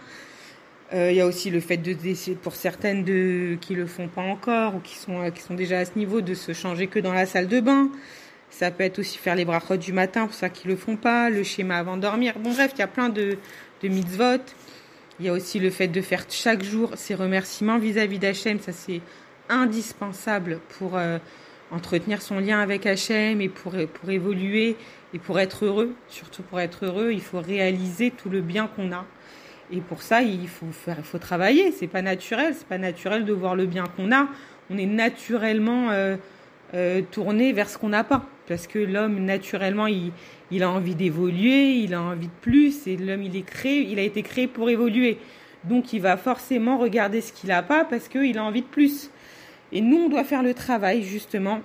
Il 0.91 0.99
euh, 0.99 1.13
y 1.13 1.21
a 1.21 1.27
aussi 1.27 1.51
le 1.51 1.61
fait 1.61 1.77
de 1.77 1.95
pour 2.35 2.55
certaines 2.55 3.05
de 3.05 3.59
qui 3.61 3.75
le 3.75 3.87
font 3.87 4.09
pas 4.09 4.23
encore 4.23 4.77
ou 4.77 4.81
qui 4.81 4.97
sont 4.97 5.21
euh, 5.21 5.31
qui 5.31 5.43
sont 5.43 5.55
déjà 5.55 5.81
à 5.81 5.85
ce 5.85 5.99
niveau 5.99 6.23
de 6.23 6.33
se 6.33 6.55
changer 6.55 6.87
que 6.87 6.99
dans 6.99 7.13
la 7.13 7.27
salle 7.27 7.47
de 7.47 7.61
bain. 7.61 7.91
Ça 8.49 8.71
peut 8.71 8.85
être 8.85 8.99
aussi 8.99 9.19
faire 9.19 9.35
les 9.35 9.45
brachot 9.45 9.77
du 9.77 9.93
matin 9.93 10.27
pour 10.27 10.35
ceux 10.35 10.49
qui 10.49 10.67
le 10.67 10.77
font 10.77 10.97
pas, 10.97 11.29
le 11.29 11.43
schéma 11.43 11.77
avant 11.77 11.99
de 11.99 12.03
dormir. 12.03 12.39
Bon 12.39 12.53
bref, 12.53 12.73
il 12.75 12.79
y 12.79 12.83
a 12.83 12.87
plein 12.87 13.11
de 13.11 13.37
de 13.83 13.89
mitzvot. 13.89 14.43
Il 15.21 15.27
y 15.27 15.29
a 15.29 15.33
aussi 15.33 15.59
le 15.59 15.71
fait 15.71 15.89
de 15.89 16.01
faire 16.01 16.25
chaque 16.31 16.63
jour 16.63 16.93
ses 16.97 17.15
remerciements 17.15 17.79
vis-à-vis 17.79 18.19
d'Hachem. 18.19 18.59
Ça, 18.61 18.73
c'est 18.73 19.03
indispensable 19.51 20.61
pour 20.79 20.97
euh, 20.97 21.19
entretenir 21.71 22.23
son 22.23 22.39
lien 22.39 22.61
avec 22.61 22.87
Hachem 22.87 23.41
et 23.41 23.49
pour, 23.49 23.73
pour 23.73 24.11
évoluer 24.11 24.77
et 25.13 25.19
pour 25.19 25.39
être 25.39 25.67
heureux. 25.67 25.95
Surtout 26.09 26.43
pour 26.43 26.61
être 26.61 26.87
heureux, 26.87 27.11
il 27.13 27.21
faut 27.21 27.41
réaliser 27.41 28.11
tout 28.11 28.31
le 28.31 28.41
bien 28.41 28.69
qu'on 28.69 28.93
a. 28.93 29.05
Et 29.71 29.81
pour 29.81 30.03
ça, 30.03 30.23
il 30.23 30.49
faut 30.49 31.19
travailler. 31.19 31.73
C'est 31.73 31.87
pas 31.87 32.03
naturel. 32.03 32.55
C'est 32.57 32.67
pas 32.67 32.79
naturel 32.79 33.25
de 33.25 33.33
voir 33.33 33.55
le 33.55 33.67
bien 33.67 33.85
qu'on 33.97 34.13
a. 34.13 34.29
On 34.71 34.79
est 34.79 34.87
naturellement 34.87 35.91
euh, 35.91 36.17
euh, 36.75 37.03
tourné 37.11 37.53
vers 37.53 37.69
ce 37.69 37.79
qu'on 37.79 37.91
n'a 37.91 38.05
pas. 38.05 38.25
Parce 38.47 38.67
que 38.67 38.79
l'homme, 38.79 39.25
naturellement, 39.25 39.87
il, 39.87 40.13
il 40.51 40.63
a 40.63 40.71
envie 40.71 40.95
d'évoluer, 40.95 41.77
il 41.77 41.95
a 41.95 42.01
envie 42.01 42.29
de 42.29 42.41
plus, 42.41 42.87
et 42.87 42.97
l'homme, 42.97 43.23
il 43.23 43.37
est 43.37 43.43
créé, 43.43 43.83
il 43.83 43.99
a 43.99 44.03
été 44.03 44.23
créé 44.23 44.47
pour 44.47 44.71
évoluer. 44.71 45.19
Donc, 45.65 45.93
il 45.93 46.01
va 46.01 46.17
forcément 46.17 46.79
regarder 46.79 47.21
ce 47.21 47.33
qu'il 47.33 47.51
n'a 47.51 47.63
pas 47.63 47.85
parce 47.85 48.09
qu'il 48.09 48.39
a 48.39 48.45
envie 48.45 48.63
de 48.63 48.67
plus. 48.67 49.11
Et 49.73 49.83
nous, 49.83 49.99
on 49.99 50.09
doit 50.09 50.25
faire 50.25 50.43
le 50.43 50.55
travail, 50.55 51.03
justement, 51.03 51.61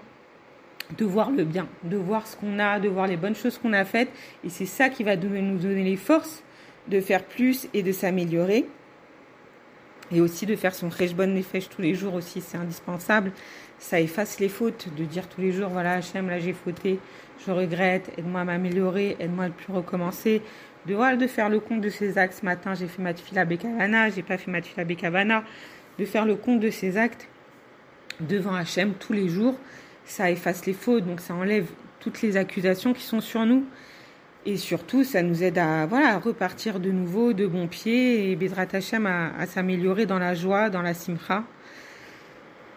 de 0.97 1.05
voir 1.05 1.31
le 1.31 1.45
bien, 1.45 1.67
de 1.83 1.95
voir 1.95 2.27
ce 2.27 2.35
qu'on 2.35 2.59
a, 2.59 2.79
de 2.79 2.89
voir 2.89 3.07
les 3.07 3.15
bonnes 3.15 3.35
choses 3.35 3.57
qu'on 3.57 3.71
a 3.71 3.85
faites. 3.85 4.09
Et 4.43 4.49
c'est 4.49 4.65
ça 4.65 4.89
qui 4.89 5.03
va 5.03 5.15
nous 5.15 5.57
donner 5.57 5.83
les 5.83 5.95
forces 5.95 6.43
de 6.87 6.99
faire 6.99 7.23
plus 7.23 7.67
et 7.73 7.83
de 7.83 7.91
s'améliorer. 7.91 8.65
Et 10.11 10.21
aussi 10.21 10.45
de 10.45 10.55
faire 10.55 10.75
son 10.75 10.89
bonne 11.15 11.33
nefesh 11.33 11.69
tous 11.69 11.81
les 11.81 11.95
jours 11.95 12.13
aussi, 12.13 12.41
c'est 12.41 12.57
indispensable. 12.57 13.31
Ça 13.79 13.99
efface 13.99 14.39
les 14.39 14.49
fautes, 14.49 14.87
de 14.95 15.05
dire 15.05 15.27
tous 15.27 15.41
les 15.41 15.51
jours, 15.51 15.69
voilà, 15.69 15.93
Hachem, 15.93 16.29
là 16.29 16.39
j'ai 16.39 16.53
fauté, 16.53 16.99
je 17.45 17.51
regrette, 17.51 18.11
aide-moi 18.17 18.41
à 18.41 18.43
m'améliorer, 18.43 19.15
aide-moi 19.19 19.45
à 19.45 19.47
ne 19.47 19.53
plus 19.53 19.73
recommencer. 19.73 20.41
De, 20.85 21.15
de 21.15 21.27
faire 21.27 21.49
le 21.49 21.59
compte 21.59 21.81
de 21.81 21.89
ces 21.89 22.17
actes. 22.17 22.39
Ce 22.41 22.45
matin, 22.45 22.75
j'ai 22.75 22.87
fait 22.87 23.01
ma 23.01 23.13
tefila 23.13 23.45
bekavana, 23.45 24.09
j'ai 24.09 24.21
pas 24.21 24.37
fait 24.37 24.51
ma 24.51 24.61
tefila 24.61 24.83
bekavana. 24.83 25.43
De 25.97 26.05
faire 26.05 26.25
le 26.25 26.35
compte 26.35 26.59
de 26.59 26.69
ces 26.69 26.97
actes 26.97 27.27
devant 28.19 28.53
Hachem 28.53 28.93
tous 28.93 29.13
les 29.13 29.29
jours, 29.29 29.55
ça 30.05 30.29
efface 30.29 30.65
les 30.65 30.73
fautes, 30.73 31.05
donc 31.05 31.19
ça 31.19 31.33
enlève 31.33 31.67
toutes 31.99 32.21
les 32.21 32.37
accusations 32.37 32.93
qui 32.93 33.03
sont 33.03 33.21
sur 33.21 33.45
nous. 33.45 33.65
Et 34.45 34.57
surtout, 34.57 35.05
ça 35.05 35.21
nous 35.21 35.41
aide 35.41 35.57
à 35.57 35.85
voilà 35.85 36.19
repartir 36.19 36.81
de 36.81 36.91
nouveau 36.91 37.31
de 37.31 37.47
bon 37.47 37.67
pied 37.67 38.29
et 38.29 38.35
Bédrat 38.35 38.67
Hashem 38.73 39.05
à, 39.05 39.33
à 39.39 39.45
s'améliorer 39.45 40.05
dans 40.05 40.19
la 40.19 40.35
joie, 40.35 40.69
dans 40.69 40.81
la 40.81 40.93
simcha. 40.93 41.43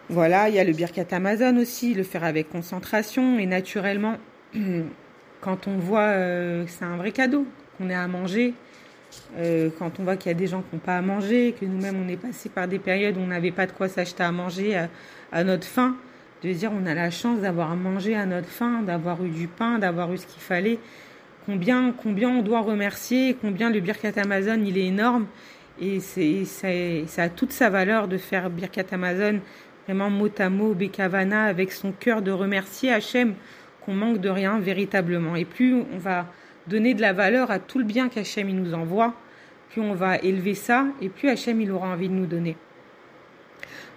Voilà, 0.09 0.47
il 0.47 0.55
y 0.55 0.59
a 0.59 0.63
le 0.63 0.71
Birkat 0.71 1.07
Amazon 1.11 1.57
aussi, 1.57 1.93
le 1.93 2.03
faire 2.03 2.23
avec 2.23 2.49
concentration 2.49 3.37
et 3.39 3.45
naturellement, 3.45 4.15
quand 5.41 5.67
on 5.67 5.77
voit 5.77 5.99
euh, 5.99 6.63
c'est 6.67 6.85
un 6.85 6.95
vrai 6.95 7.11
cadeau, 7.11 7.45
qu'on 7.77 7.89
est 7.89 7.95
à 7.95 8.07
manger, 8.07 8.53
euh, 9.37 9.69
quand 9.77 9.99
on 9.99 10.03
voit 10.03 10.15
qu'il 10.15 10.29
y 10.31 10.35
a 10.35 10.37
des 10.37 10.47
gens 10.47 10.61
qui 10.61 10.73
n'ont 10.73 10.79
pas 10.79 10.97
à 10.97 11.01
manger, 11.01 11.53
que 11.59 11.65
nous-mêmes 11.65 12.01
on 12.01 12.07
est 12.07 12.15
passé 12.15 12.47
par 12.47 12.69
des 12.69 12.79
périodes 12.79 13.17
où 13.17 13.19
on 13.19 13.27
n'avait 13.27 13.51
pas 13.51 13.65
de 13.65 13.73
quoi 13.73 13.89
s'acheter 13.89 14.23
à 14.23 14.31
manger 14.31 14.77
à, 14.77 14.87
à, 15.33 15.43
notre 15.43 15.67
faim, 15.67 15.97
de 16.41 16.53
dire 16.53 16.71
on 16.71 16.85
a 16.85 16.93
la 16.93 17.11
chance 17.11 17.41
d'avoir 17.41 17.75
mangé 17.75 18.15
à 18.15 18.25
notre 18.25 18.47
faim, 18.47 18.83
d'avoir 18.83 19.21
eu 19.25 19.29
du 19.29 19.49
pain, 19.49 19.77
d'avoir 19.77 20.13
eu 20.13 20.17
ce 20.17 20.25
qu'il 20.25 20.41
fallait 20.41 20.79
combien, 21.47 21.93
combien 21.93 22.29
on 22.29 22.41
doit 22.43 22.61
remercier, 22.61 23.35
combien 23.41 23.71
le 23.71 23.79
Birkat 23.79 24.11
Amazon 24.17 24.61
il 24.63 24.77
est 24.77 24.85
énorme 24.85 25.25
et 25.81 25.99
c'est, 25.99 26.43
ça 26.45 27.23
a 27.23 27.29
toute 27.29 27.51
sa 27.51 27.69
valeur 27.69 28.07
de 28.07 28.17
faire 28.17 28.49
Birkat 28.49 28.85
Amazon 28.91 29.39
vraiment 29.85 30.09
mot 30.09 30.29
à 30.37 30.49
mot, 30.49 30.73
Bekavana, 30.73 31.45
avec 31.45 31.71
son 31.71 31.93
cœur 31.93 32.21
de 32.21 32.31
remercier 32.31 32.91
Hachem 32.91 33.35
qu'on 33.81 33.93
manque 33.93 34.19
de 34.19 34.29
rien 34.29 34.59
véritablement. 34.59 35.37
Et 35.37 35.45
plus 35.45 35.73
on 35.75 35.97
va 35.97 36.27
donner 36.67 36.93
de 36.93 37.01
la 37.01 37.13
valeur 37.13 37.49
à 37.49 37.59
tout 37.59 37.79
le 37.79 37.85
bien 37.85 38.09
qu'Hachem 38.09 38.49
nous 38.49 38.73
envoie, 38.73 39.13
plus 39.69 39.81
on 39.81 39.93
va 39.93 40.17
élever 40.17 40.53
ça 40.53 40.87
et 41.01 41.07
plus 41.07 41.29
Hachem 41.29 41.61
il 41.61 41.71
aura 41.71 41.87
envie 41.87 42.09
de 42.09 42.13
nous 42.13 42.25
donner. 42.25 42.57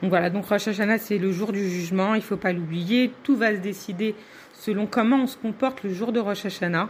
Donc 0.01 0.11
voilà, 0.11 0.31
donc 0.31 0.47
Rosh 0.47 0.69
Hashanah 0.69 0.99
c'est 0.99 1.19
le 1.19 1.33
jour 1.33 1.51
du 1.51 1.69
jugement, 1.69 2.15
il 2.15 2.23
faut 2.23 2.37
pas 2.37 2.53
l'oublier, 2.53 3.11
tout 3.25 3.37
va 3.37 3.55
se 3.57 3.61
décider 3.61 4.15
selon 4.53 4.87
comment 4.87 5.23
on 5.23 5.27
se 5.27 5.37
comporte 5.37 5.83
le 5.83 5.93
jour 5.93 6.13
de 6.13 6.21
Rosh 6.21 6.47
Hashanah. 6.47 6.89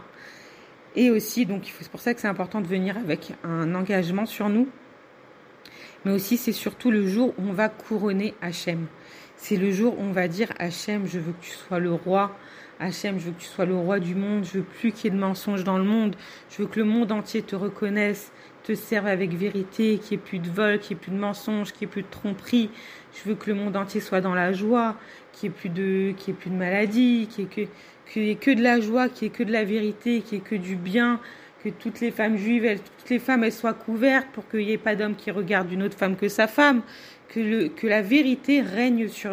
Et 0.95 1.09
aussi, 1.09 1.45
donc 1.45 1.71
c'est 1.79 1.89
pour 1.89 2.01
ça 2.01 2.13
que 2.13 2.19
c'est 2.19 2.27
important 2.27 2.61
de 2.61 2.67
venir 2.67 2.97
avec 2.97 3.33
un 3.43 3.73
engagement 3.75 4.25
sur 4.25 4.49
nous. 4.49 4.67
Mais 6.03 6.11
aussi, 6.11 6.37
c'est 6.37 6.51
surtout 6.51 6.91
le 6.91 7.07
jour 7.07 7.33
où 7.37 7.49
on 7.49 7.53
va 7.53 7.69
couronner 7.69 8.33
Hachem. 8.41 8.87
C'est 9.37 9.57
le 9.57 9.71
jour 9.71 9.97
où 9.97 10.01
on 10.01 10.11
va 10.11 10.27
dire 10.27 10.51
Hachem, 10.59 11.07
je 11.07 11.19
veux 11.19 11.31
que 11.31 11.43
tu 11.43 11.51
sois 11.51 11.79
le 11.79 11.93
roi. 11.93 12.35
Hachem, 12.79 13.19
je 13.19 13.25
veux 13.25 13.31
que 13.31 13.41
tu 13.41 13.47
sois 13.47 13.65
le 13.65 13.75
roi 13.75 13.99
du 13.99 14.15
monde. 14.15 14.43
Je 14.43 14.57
veux 14.57 14.63
plus 14.63 14.91
qu'il 14.91 15.05
y 15.05 15.07
ait 15.13 15.15
de 15.15 15.21
mensonges 15.21 15.63
dans 15.63 15.77
le 15.77 15.83
monde. 15.83 16.15
Je 16.49 16.61
veux 16.61 16.67
que 16.67 16.79
le 16.79 16.85
monde 16.85 17.11
entier 17.11 17.43
te 17.43 17.55
reconnaisse, 17.55 18.31
te 18.63 18.73
serve 18.73 19.07
avec 19.07 19.33
vérité, 19.33 19.99
qu'il 19.99 20.17
n'y 20.17 20.23
ait 20.23 20.25
plus 20.25 20.39
de 20.39 20.49
vol, 20.49 20.79
qu'il 20.79 20.95
n'y 20.95 21.01
ait 21.01 21.03
plus 21.03 21.11
de 21.11 21.19
mensonges, 21.19 21.71
qu'il 21.71 21.87
n'y 21.87 21.91
ait 21.91 21.93
plus 21.93 22.01
de 22.01 22.09
tromperie. 22.09 22.71
Je 23.13 23.29
veux 23.29 23.35
que 23.35 23.49
le 23.49 23.55
monde 23.55 23.75
entier 23.75 24.01
soit 24.01 24.21
dans 24.21 24.33
la 24.33 24.51
joie, 24.51 24.95
qu'il 25.31 25.49
n'y 25.49 25.55
ait 25.55 25.57
plus 25.57 25.69
de, 25.69 26.13
qu'il 26.17 26.33
ait 26.33 26.37
plus 26.37 26.49
de 26.49 26.55
maladie, 26.55 27.27
qu'il 27.29 27.45
ait 27.45 27.47
que, 27.47 27.61
qu'il 28.07 28.23
n'y 28.23 28.31
ait 28.31 28.35
que 28.35 28.51
de 28.51 28.61
la 28.61 28.79
joie, 28.79 29.09
qu'il 29.09 29.27
n'y 29.27 29.33
ait 29.33 29.37
que 29.37 29.43
de 29.43 29.51
la 29.51 29.63
vérité, 29.63 30.21
qu'il 30.21 30.37
n'y 30.37 30.43
ait 30.43 30.47
que 30.47 30.55
du 30.55 30.75
bien, 30.75 31.19
que 31.63 31.69
toutes 31.69 31.99
les 31.99 32.11
femmes 32.11 32.37
juives, 32.37 32.79
toutes 32.99 33.09
les 33.09 33.19
femmes, 33.19 33.43
elles 33.43 33.53
soient 33.53 33.73
couvertes 33.73 34.27
pour 34.33 34.47
qu'il 34.49 34.65
n'y 34.65 34.71
ait 34.71 34.77
pas 34.77 34.95
d'homme 34.95 35.15
qui 35.15 35.31
regarde 35.31 35.71
une 35.71 35.83
autre 35.83 35.97
femme 35.97 36.15
que 36.15 36.27
sa 36.27 36.47
femme, 36.47 36.81
que, 37.29 37.87
la 37.87 38.01
vérité 38.01 38.61
règne 38.61 39.07
sur, 39.07 39.31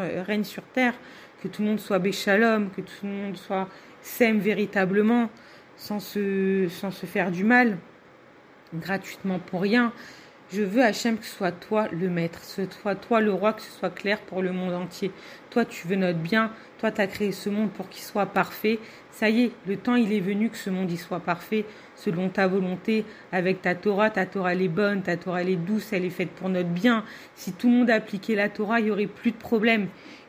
terre, 0.75 0.95
que 1.43 1.49
tout 1.49 1.63
le 1.63 1.69
monde 1.69 1.81
soit 1.81 1.99
béchalom, 1.99 2.71
que 2.71 2.81
tout 2.81 3.05
le 3.05 3.09
monde 3.09 3.37
soit 3.37 3.69
s'aime 4.03 4.39
véritablement, 4.39 5.31
sans 5.77 6.01
se 6.01 6.69
faire 7.07 7.31
du 7.31 7.45
mal, 7.45 7.79
gratuitement 8.75 9.39
pour 9.39 9.63
rien. 9.63 9.93
Je 10.51 10.63
veux, 10.63 10.83
Hachem, 10.83 11.19
que 11.19 11.27
ce 11.27 11.37
soit 11.37 11.53
toi 11.53 11.89
le 11.93 12.09
maître, 12.09 12.41
que 12.41 12.47
ce 12.47 12.63
soit 12.81 12.95
toi 12.95 13.21
le 13.21 13.31
roi, 13.31 13.53
que 13.53 13.61
ce 13.61 13.71
soit 13.71 13.91
clair 13.91 14.19
pour 14.19 14.41
le 14.41 14.51
monde 14.51 14.73
entier. 14.73 15.11
Toi, 15.51 15.67
tu 15.67 15.87
veux 15.87 15.97
notre 15.97 16.21
bien. 16.21 16.53
Toi, 16.79 16.91
tu 16.91 17.03
as 17.03 17.07
créé 17.07 17.33
ce 17.33 17.51
monde 17.51 17.71
pour 17.71 17.91
qu'il 17.91 18.03
soit 18.03 18.25
parfait. 18.25 18.79
Ça 19.11 19.29
y 19.29 19.43
est, 19.43 19.53
le 19.67 19.77
temps, 19.77 19.95
il 19.95 20.11
est 20.11 20.21
venu 20.21 20.49
que 20.49 20.57
ce 20.57 20.71
monde 20.71 20.91
y 20.91 20.97
soit 20.97 21.21
parfait, 21.21 21.67
selon 21.97 22.31
ta 22.31 22.47
volonté, 22.47 23.05
avec 23.31 23.61
ta 23.61 23.75
Torah. 23.75 24.09
Ta 24.09 24.25
Torah, 24.25 24.55
elle 24.55 24.63
est 24.63 24.69
bonne, 24.69 25.03
ta 25.03 25.19
Torah, 25.19 25.43
elle 25.43 25.51
est 25.51 25.57
douce, 25.57 25.93
elle 25.93 26.07
est 26.07 26.11
faite 26.11 26.31
pour 26.31 26.49
notre 26.49 26.71
bien. 26.71 27.05
Si 27.35 27.53
tout 27.53 27.69
le 27.69 27.75
monde 27.75 27.91
appliquait 27.91 28.35
la 28.35 28.49
Torah, 28.49 28.81
il 28.81 28.87
n'y 28.87 28.91
aurait 28.91 29.07
plus 29.07 29.33
de 29.33 29.37
problème. 29.37 29.89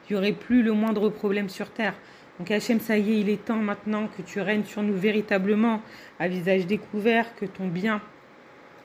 Il 0.09 0.13
n'y 0.13 0.19
aurait 0.19 0.33
plus 0.33 0.63
le 0.63 0.73
moindre 0.73 1.07
problème 1.07 1.47
sur 1.47 1.69
terre. 1.69 1.93
Donc 2.39 2.51
Hachem, 2.51 2.81
ça 2.81 2.97
y 2.97 3.13
est, 3.13 3.19
il 3.21 3.29
est 3.29 3.45
temps 3.45 3.55
maintenant 3.55 4.09
que 4.17 4.21
tu 4.21 4.41
règnes 4.41 4.65
sur 4.65 4.83
nous 4.83 4.97
véritablement, 4.97 5.81
à 6.19 6.27
visage 6.27 6.65
découvert, 6.67 7.35
que 7.35 7.45
ton 7.45 7.67
bien 7.67 8.01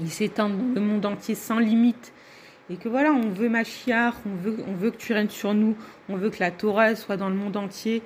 il 0.00 0.10
s'étend 0.10 0.48
dans 0.48 0.74
le 0.74 0.80
monde 0.80 1.06
entier 1.06 1.34
sans 1.34 1.58
limite. 1.58 2.12
Et 2.70 2.76
que 2.76 2.88
voilà, 2.88 3.12
on 3.12 3.28
veut 3.28 3.48
Machiar, 3.48 4.14
on 4.26 4.36
veut, 4.36 4.56
on 4.66 4.74
veut 4.74 4.90
que 4.90 4.96
tu 4.96 5.12
règnes 5.12 5.28
sur 5.28 5.52
nous, 5.52 5.76
on 6.08 6.16
veut 6.16 6.30
que 6.30 6.40
la 6.40 6.50
Torah 6.50 6.94
soit 6.94 7.16
dans 7.16 7.28
le 7.28 7.34
monde 7.34 7.56
entier. 7.56 8.02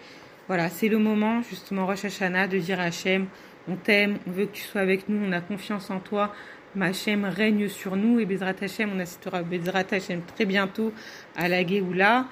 Voilà, 0.49 0.69
c'est 0.69 0.89
le 0.89 0.99
moment, 0.99 1.43
justement, 1.43 1.87
Rosh 1.87 2.05
Hashanah, 2.07 2.49
de 2.49 2.59
dire 2.59 2.81
à 2.81 2.85
Hachem, 2.85 3.27
on 3.69 3.77
t'aime, 3.77 4.19
on 4.27 4.31
veut 4.31 4.47
que 4.47 4.53
tu 4.53 4.63
sois 4.63 4.81
avec 4.81 5.09
nous, 5.09 5.25
on 5.25 5.33
a 5.33 5.41
confiance 5.41 5.91
en 5.91 6.01
toi. 6.01 6.33
Hachem 6.81 7.25
règne 7.25 7.69
sur 7.69 7.97
nous 7.97 8.21
et 8.21 8.27
Bezrat 8.27 8.55
Hachem, 8.61 8.91
on 8.95 8.99
assistera 8.99 9.43
Bezrat 9.43 9.85
Hachem 9.91 10.23
très 10.23 10.45
bientôt 10.45 10.93
à 11.37 11.49
la 11.49 11.67
Géoula. 11.67 12.27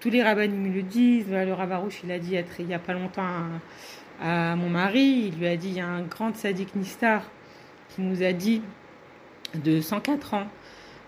Tous 0.00 0.10
les 0.10 0.22
rabbins 0.22 0.48
me 0.48 0.72
le 0.72 0.82
disent. 0.82 1.30
Le 1.30 1.52
Ravarouche, 1.52 2.00
il 2.04 2.12
a 2.12 2.18
dit 2.18 2.36
il 2.58 2.66
n'y 2.66 2.74
a 2.74 2.78
pas 2.78 2.92
longtemps 2.92 3.26
à, 4.20 4.52
à, 4.52 4.56
mon 4.56 4.68
mari, 4.68 5.30
il 5.32 5.38
lui 5.38 5.46
a 5.46 5.56
dit, 5.56 5.68
il 5.68 5.76
y 5.76 5.80
a 5.80 5.86
un 5.86 6.02
grand 6.02 6.34
sadique 6.34 6.74
Nistar 6.74 7.22
qui 7.90 8.02
nous 8.02 8.22
a 8.22 8.32
dit 8.32 8.62
de 9.54 9.80
104 9.80 10.34
ans, 10.34 10.46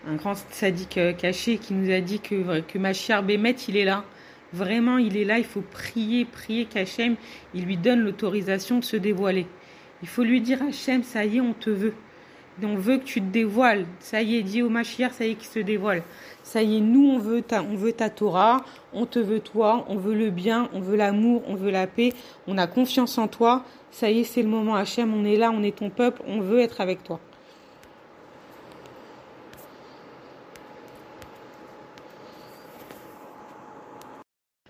un 0.07 0.15
grand 0.15 0.35
sadique 0.51 0.97
euh, 0.97 1.13
caché 1.13 1.57
qui 1.57 1.73
nous 1.73 1.91
a 1.91 1.99
dit 1.99 2.19
que, 2.19 2.61
que 2.61 2.77
Machiar 2.77 3.23
Bémet, 3.23 3.55
il 3.67 3.77
est 3.77 3.85
là. 3.85 4.03
Vraiment, 4.53 4.97
il 4.97 5.17
est 5.17 5.25
là, 5.25 5.37
il 5.37 5.45
faut 5.45 5.61
prier, 5.61 6.25
prier 6.25 6.65
qu'Hachem, 6.65 7.15
il 7.53 7.65
lui 7.65 7.77
donne 7.77 7.99
l'autorisation 7.99 8.79
de 8.79 8.83
se 8.83 8.97
dévoiler. 8.97 9.45
Il 10.01 10.07
faut 10.07 10.23
lui 10.23 10.41
dire, 10.41 10.63
Hachem, 10.63 11.03
ça 11.03 11.25
y 11.25 11.37
est, 11.37 11.41
on 11.41 11.53
te 11.53 11.69
veut. 11.69 11.93
On 12.63 12.75
veut 12.75 12.97
que 12.97 13.03
tu 13.03 13.21
te 13.21 13.27
dévoiles. 13.27 13.85
Ça 13.99 14.21
y 14.21 14.35
est, 14.35 14.43
dis 14.43 14.61
au 14.61 14.69
Machiar, 14.69 15.13
ça 15.13 15.25
y 15.25 15.31
est, 15.31 15.35
qu'il 15.35 15.47
se 15.47 15.59
dévoile. 15.59 16.03
Ça 16.43 16.63
y 16.63 16.77
est, 16.77 16.81
nous, 16.81 17.07
on 17.07 17.19
veut, 17.19 17.41
ta, 17.41 17.61
on 17.61 17.75
veut 17.75 17.93
ta 17.93 18.09
Torah, 18.09 18.65
on 18.91 19.05
te 19.05 19.19
veut 19.19 19.39
toi, 19.39 19.85
on 19.87 19.97
veut 19.97 20.15
le 20.15 20.29
bien, 20.29 20.67
on 20.73 20.79
veut 20.79 20.97
l'amour, 20.97 21.43
on 21.47 21.55
veut 21.55 21.71
la 21.71 21.85
paix, 21.85 22.13
on 22.47 22.57
a 22.57 22.65
confiance 22.65 23.17
en 23.17 23.27
toi. 23.27 23.63
Ça 23.91 24.09
y 24.09 24.21
est, 24.21 24.23
c'est 24.23 24.41
le 24.41 24.49
moment, 24.49 24.75
Hachem, 24.75 25.13
on 25.13 25.25
est 25.25 25.35
là, 25.35 25.51
on 25.53 25.61
est 25.61 25.77
ton 25.77 25.89
peuple, 25.89 26.21
on 26.27 26.41
veut 26.41 26.59
être 26.59 26.81
avec 26.81 27.03
toi. 27.03 27.19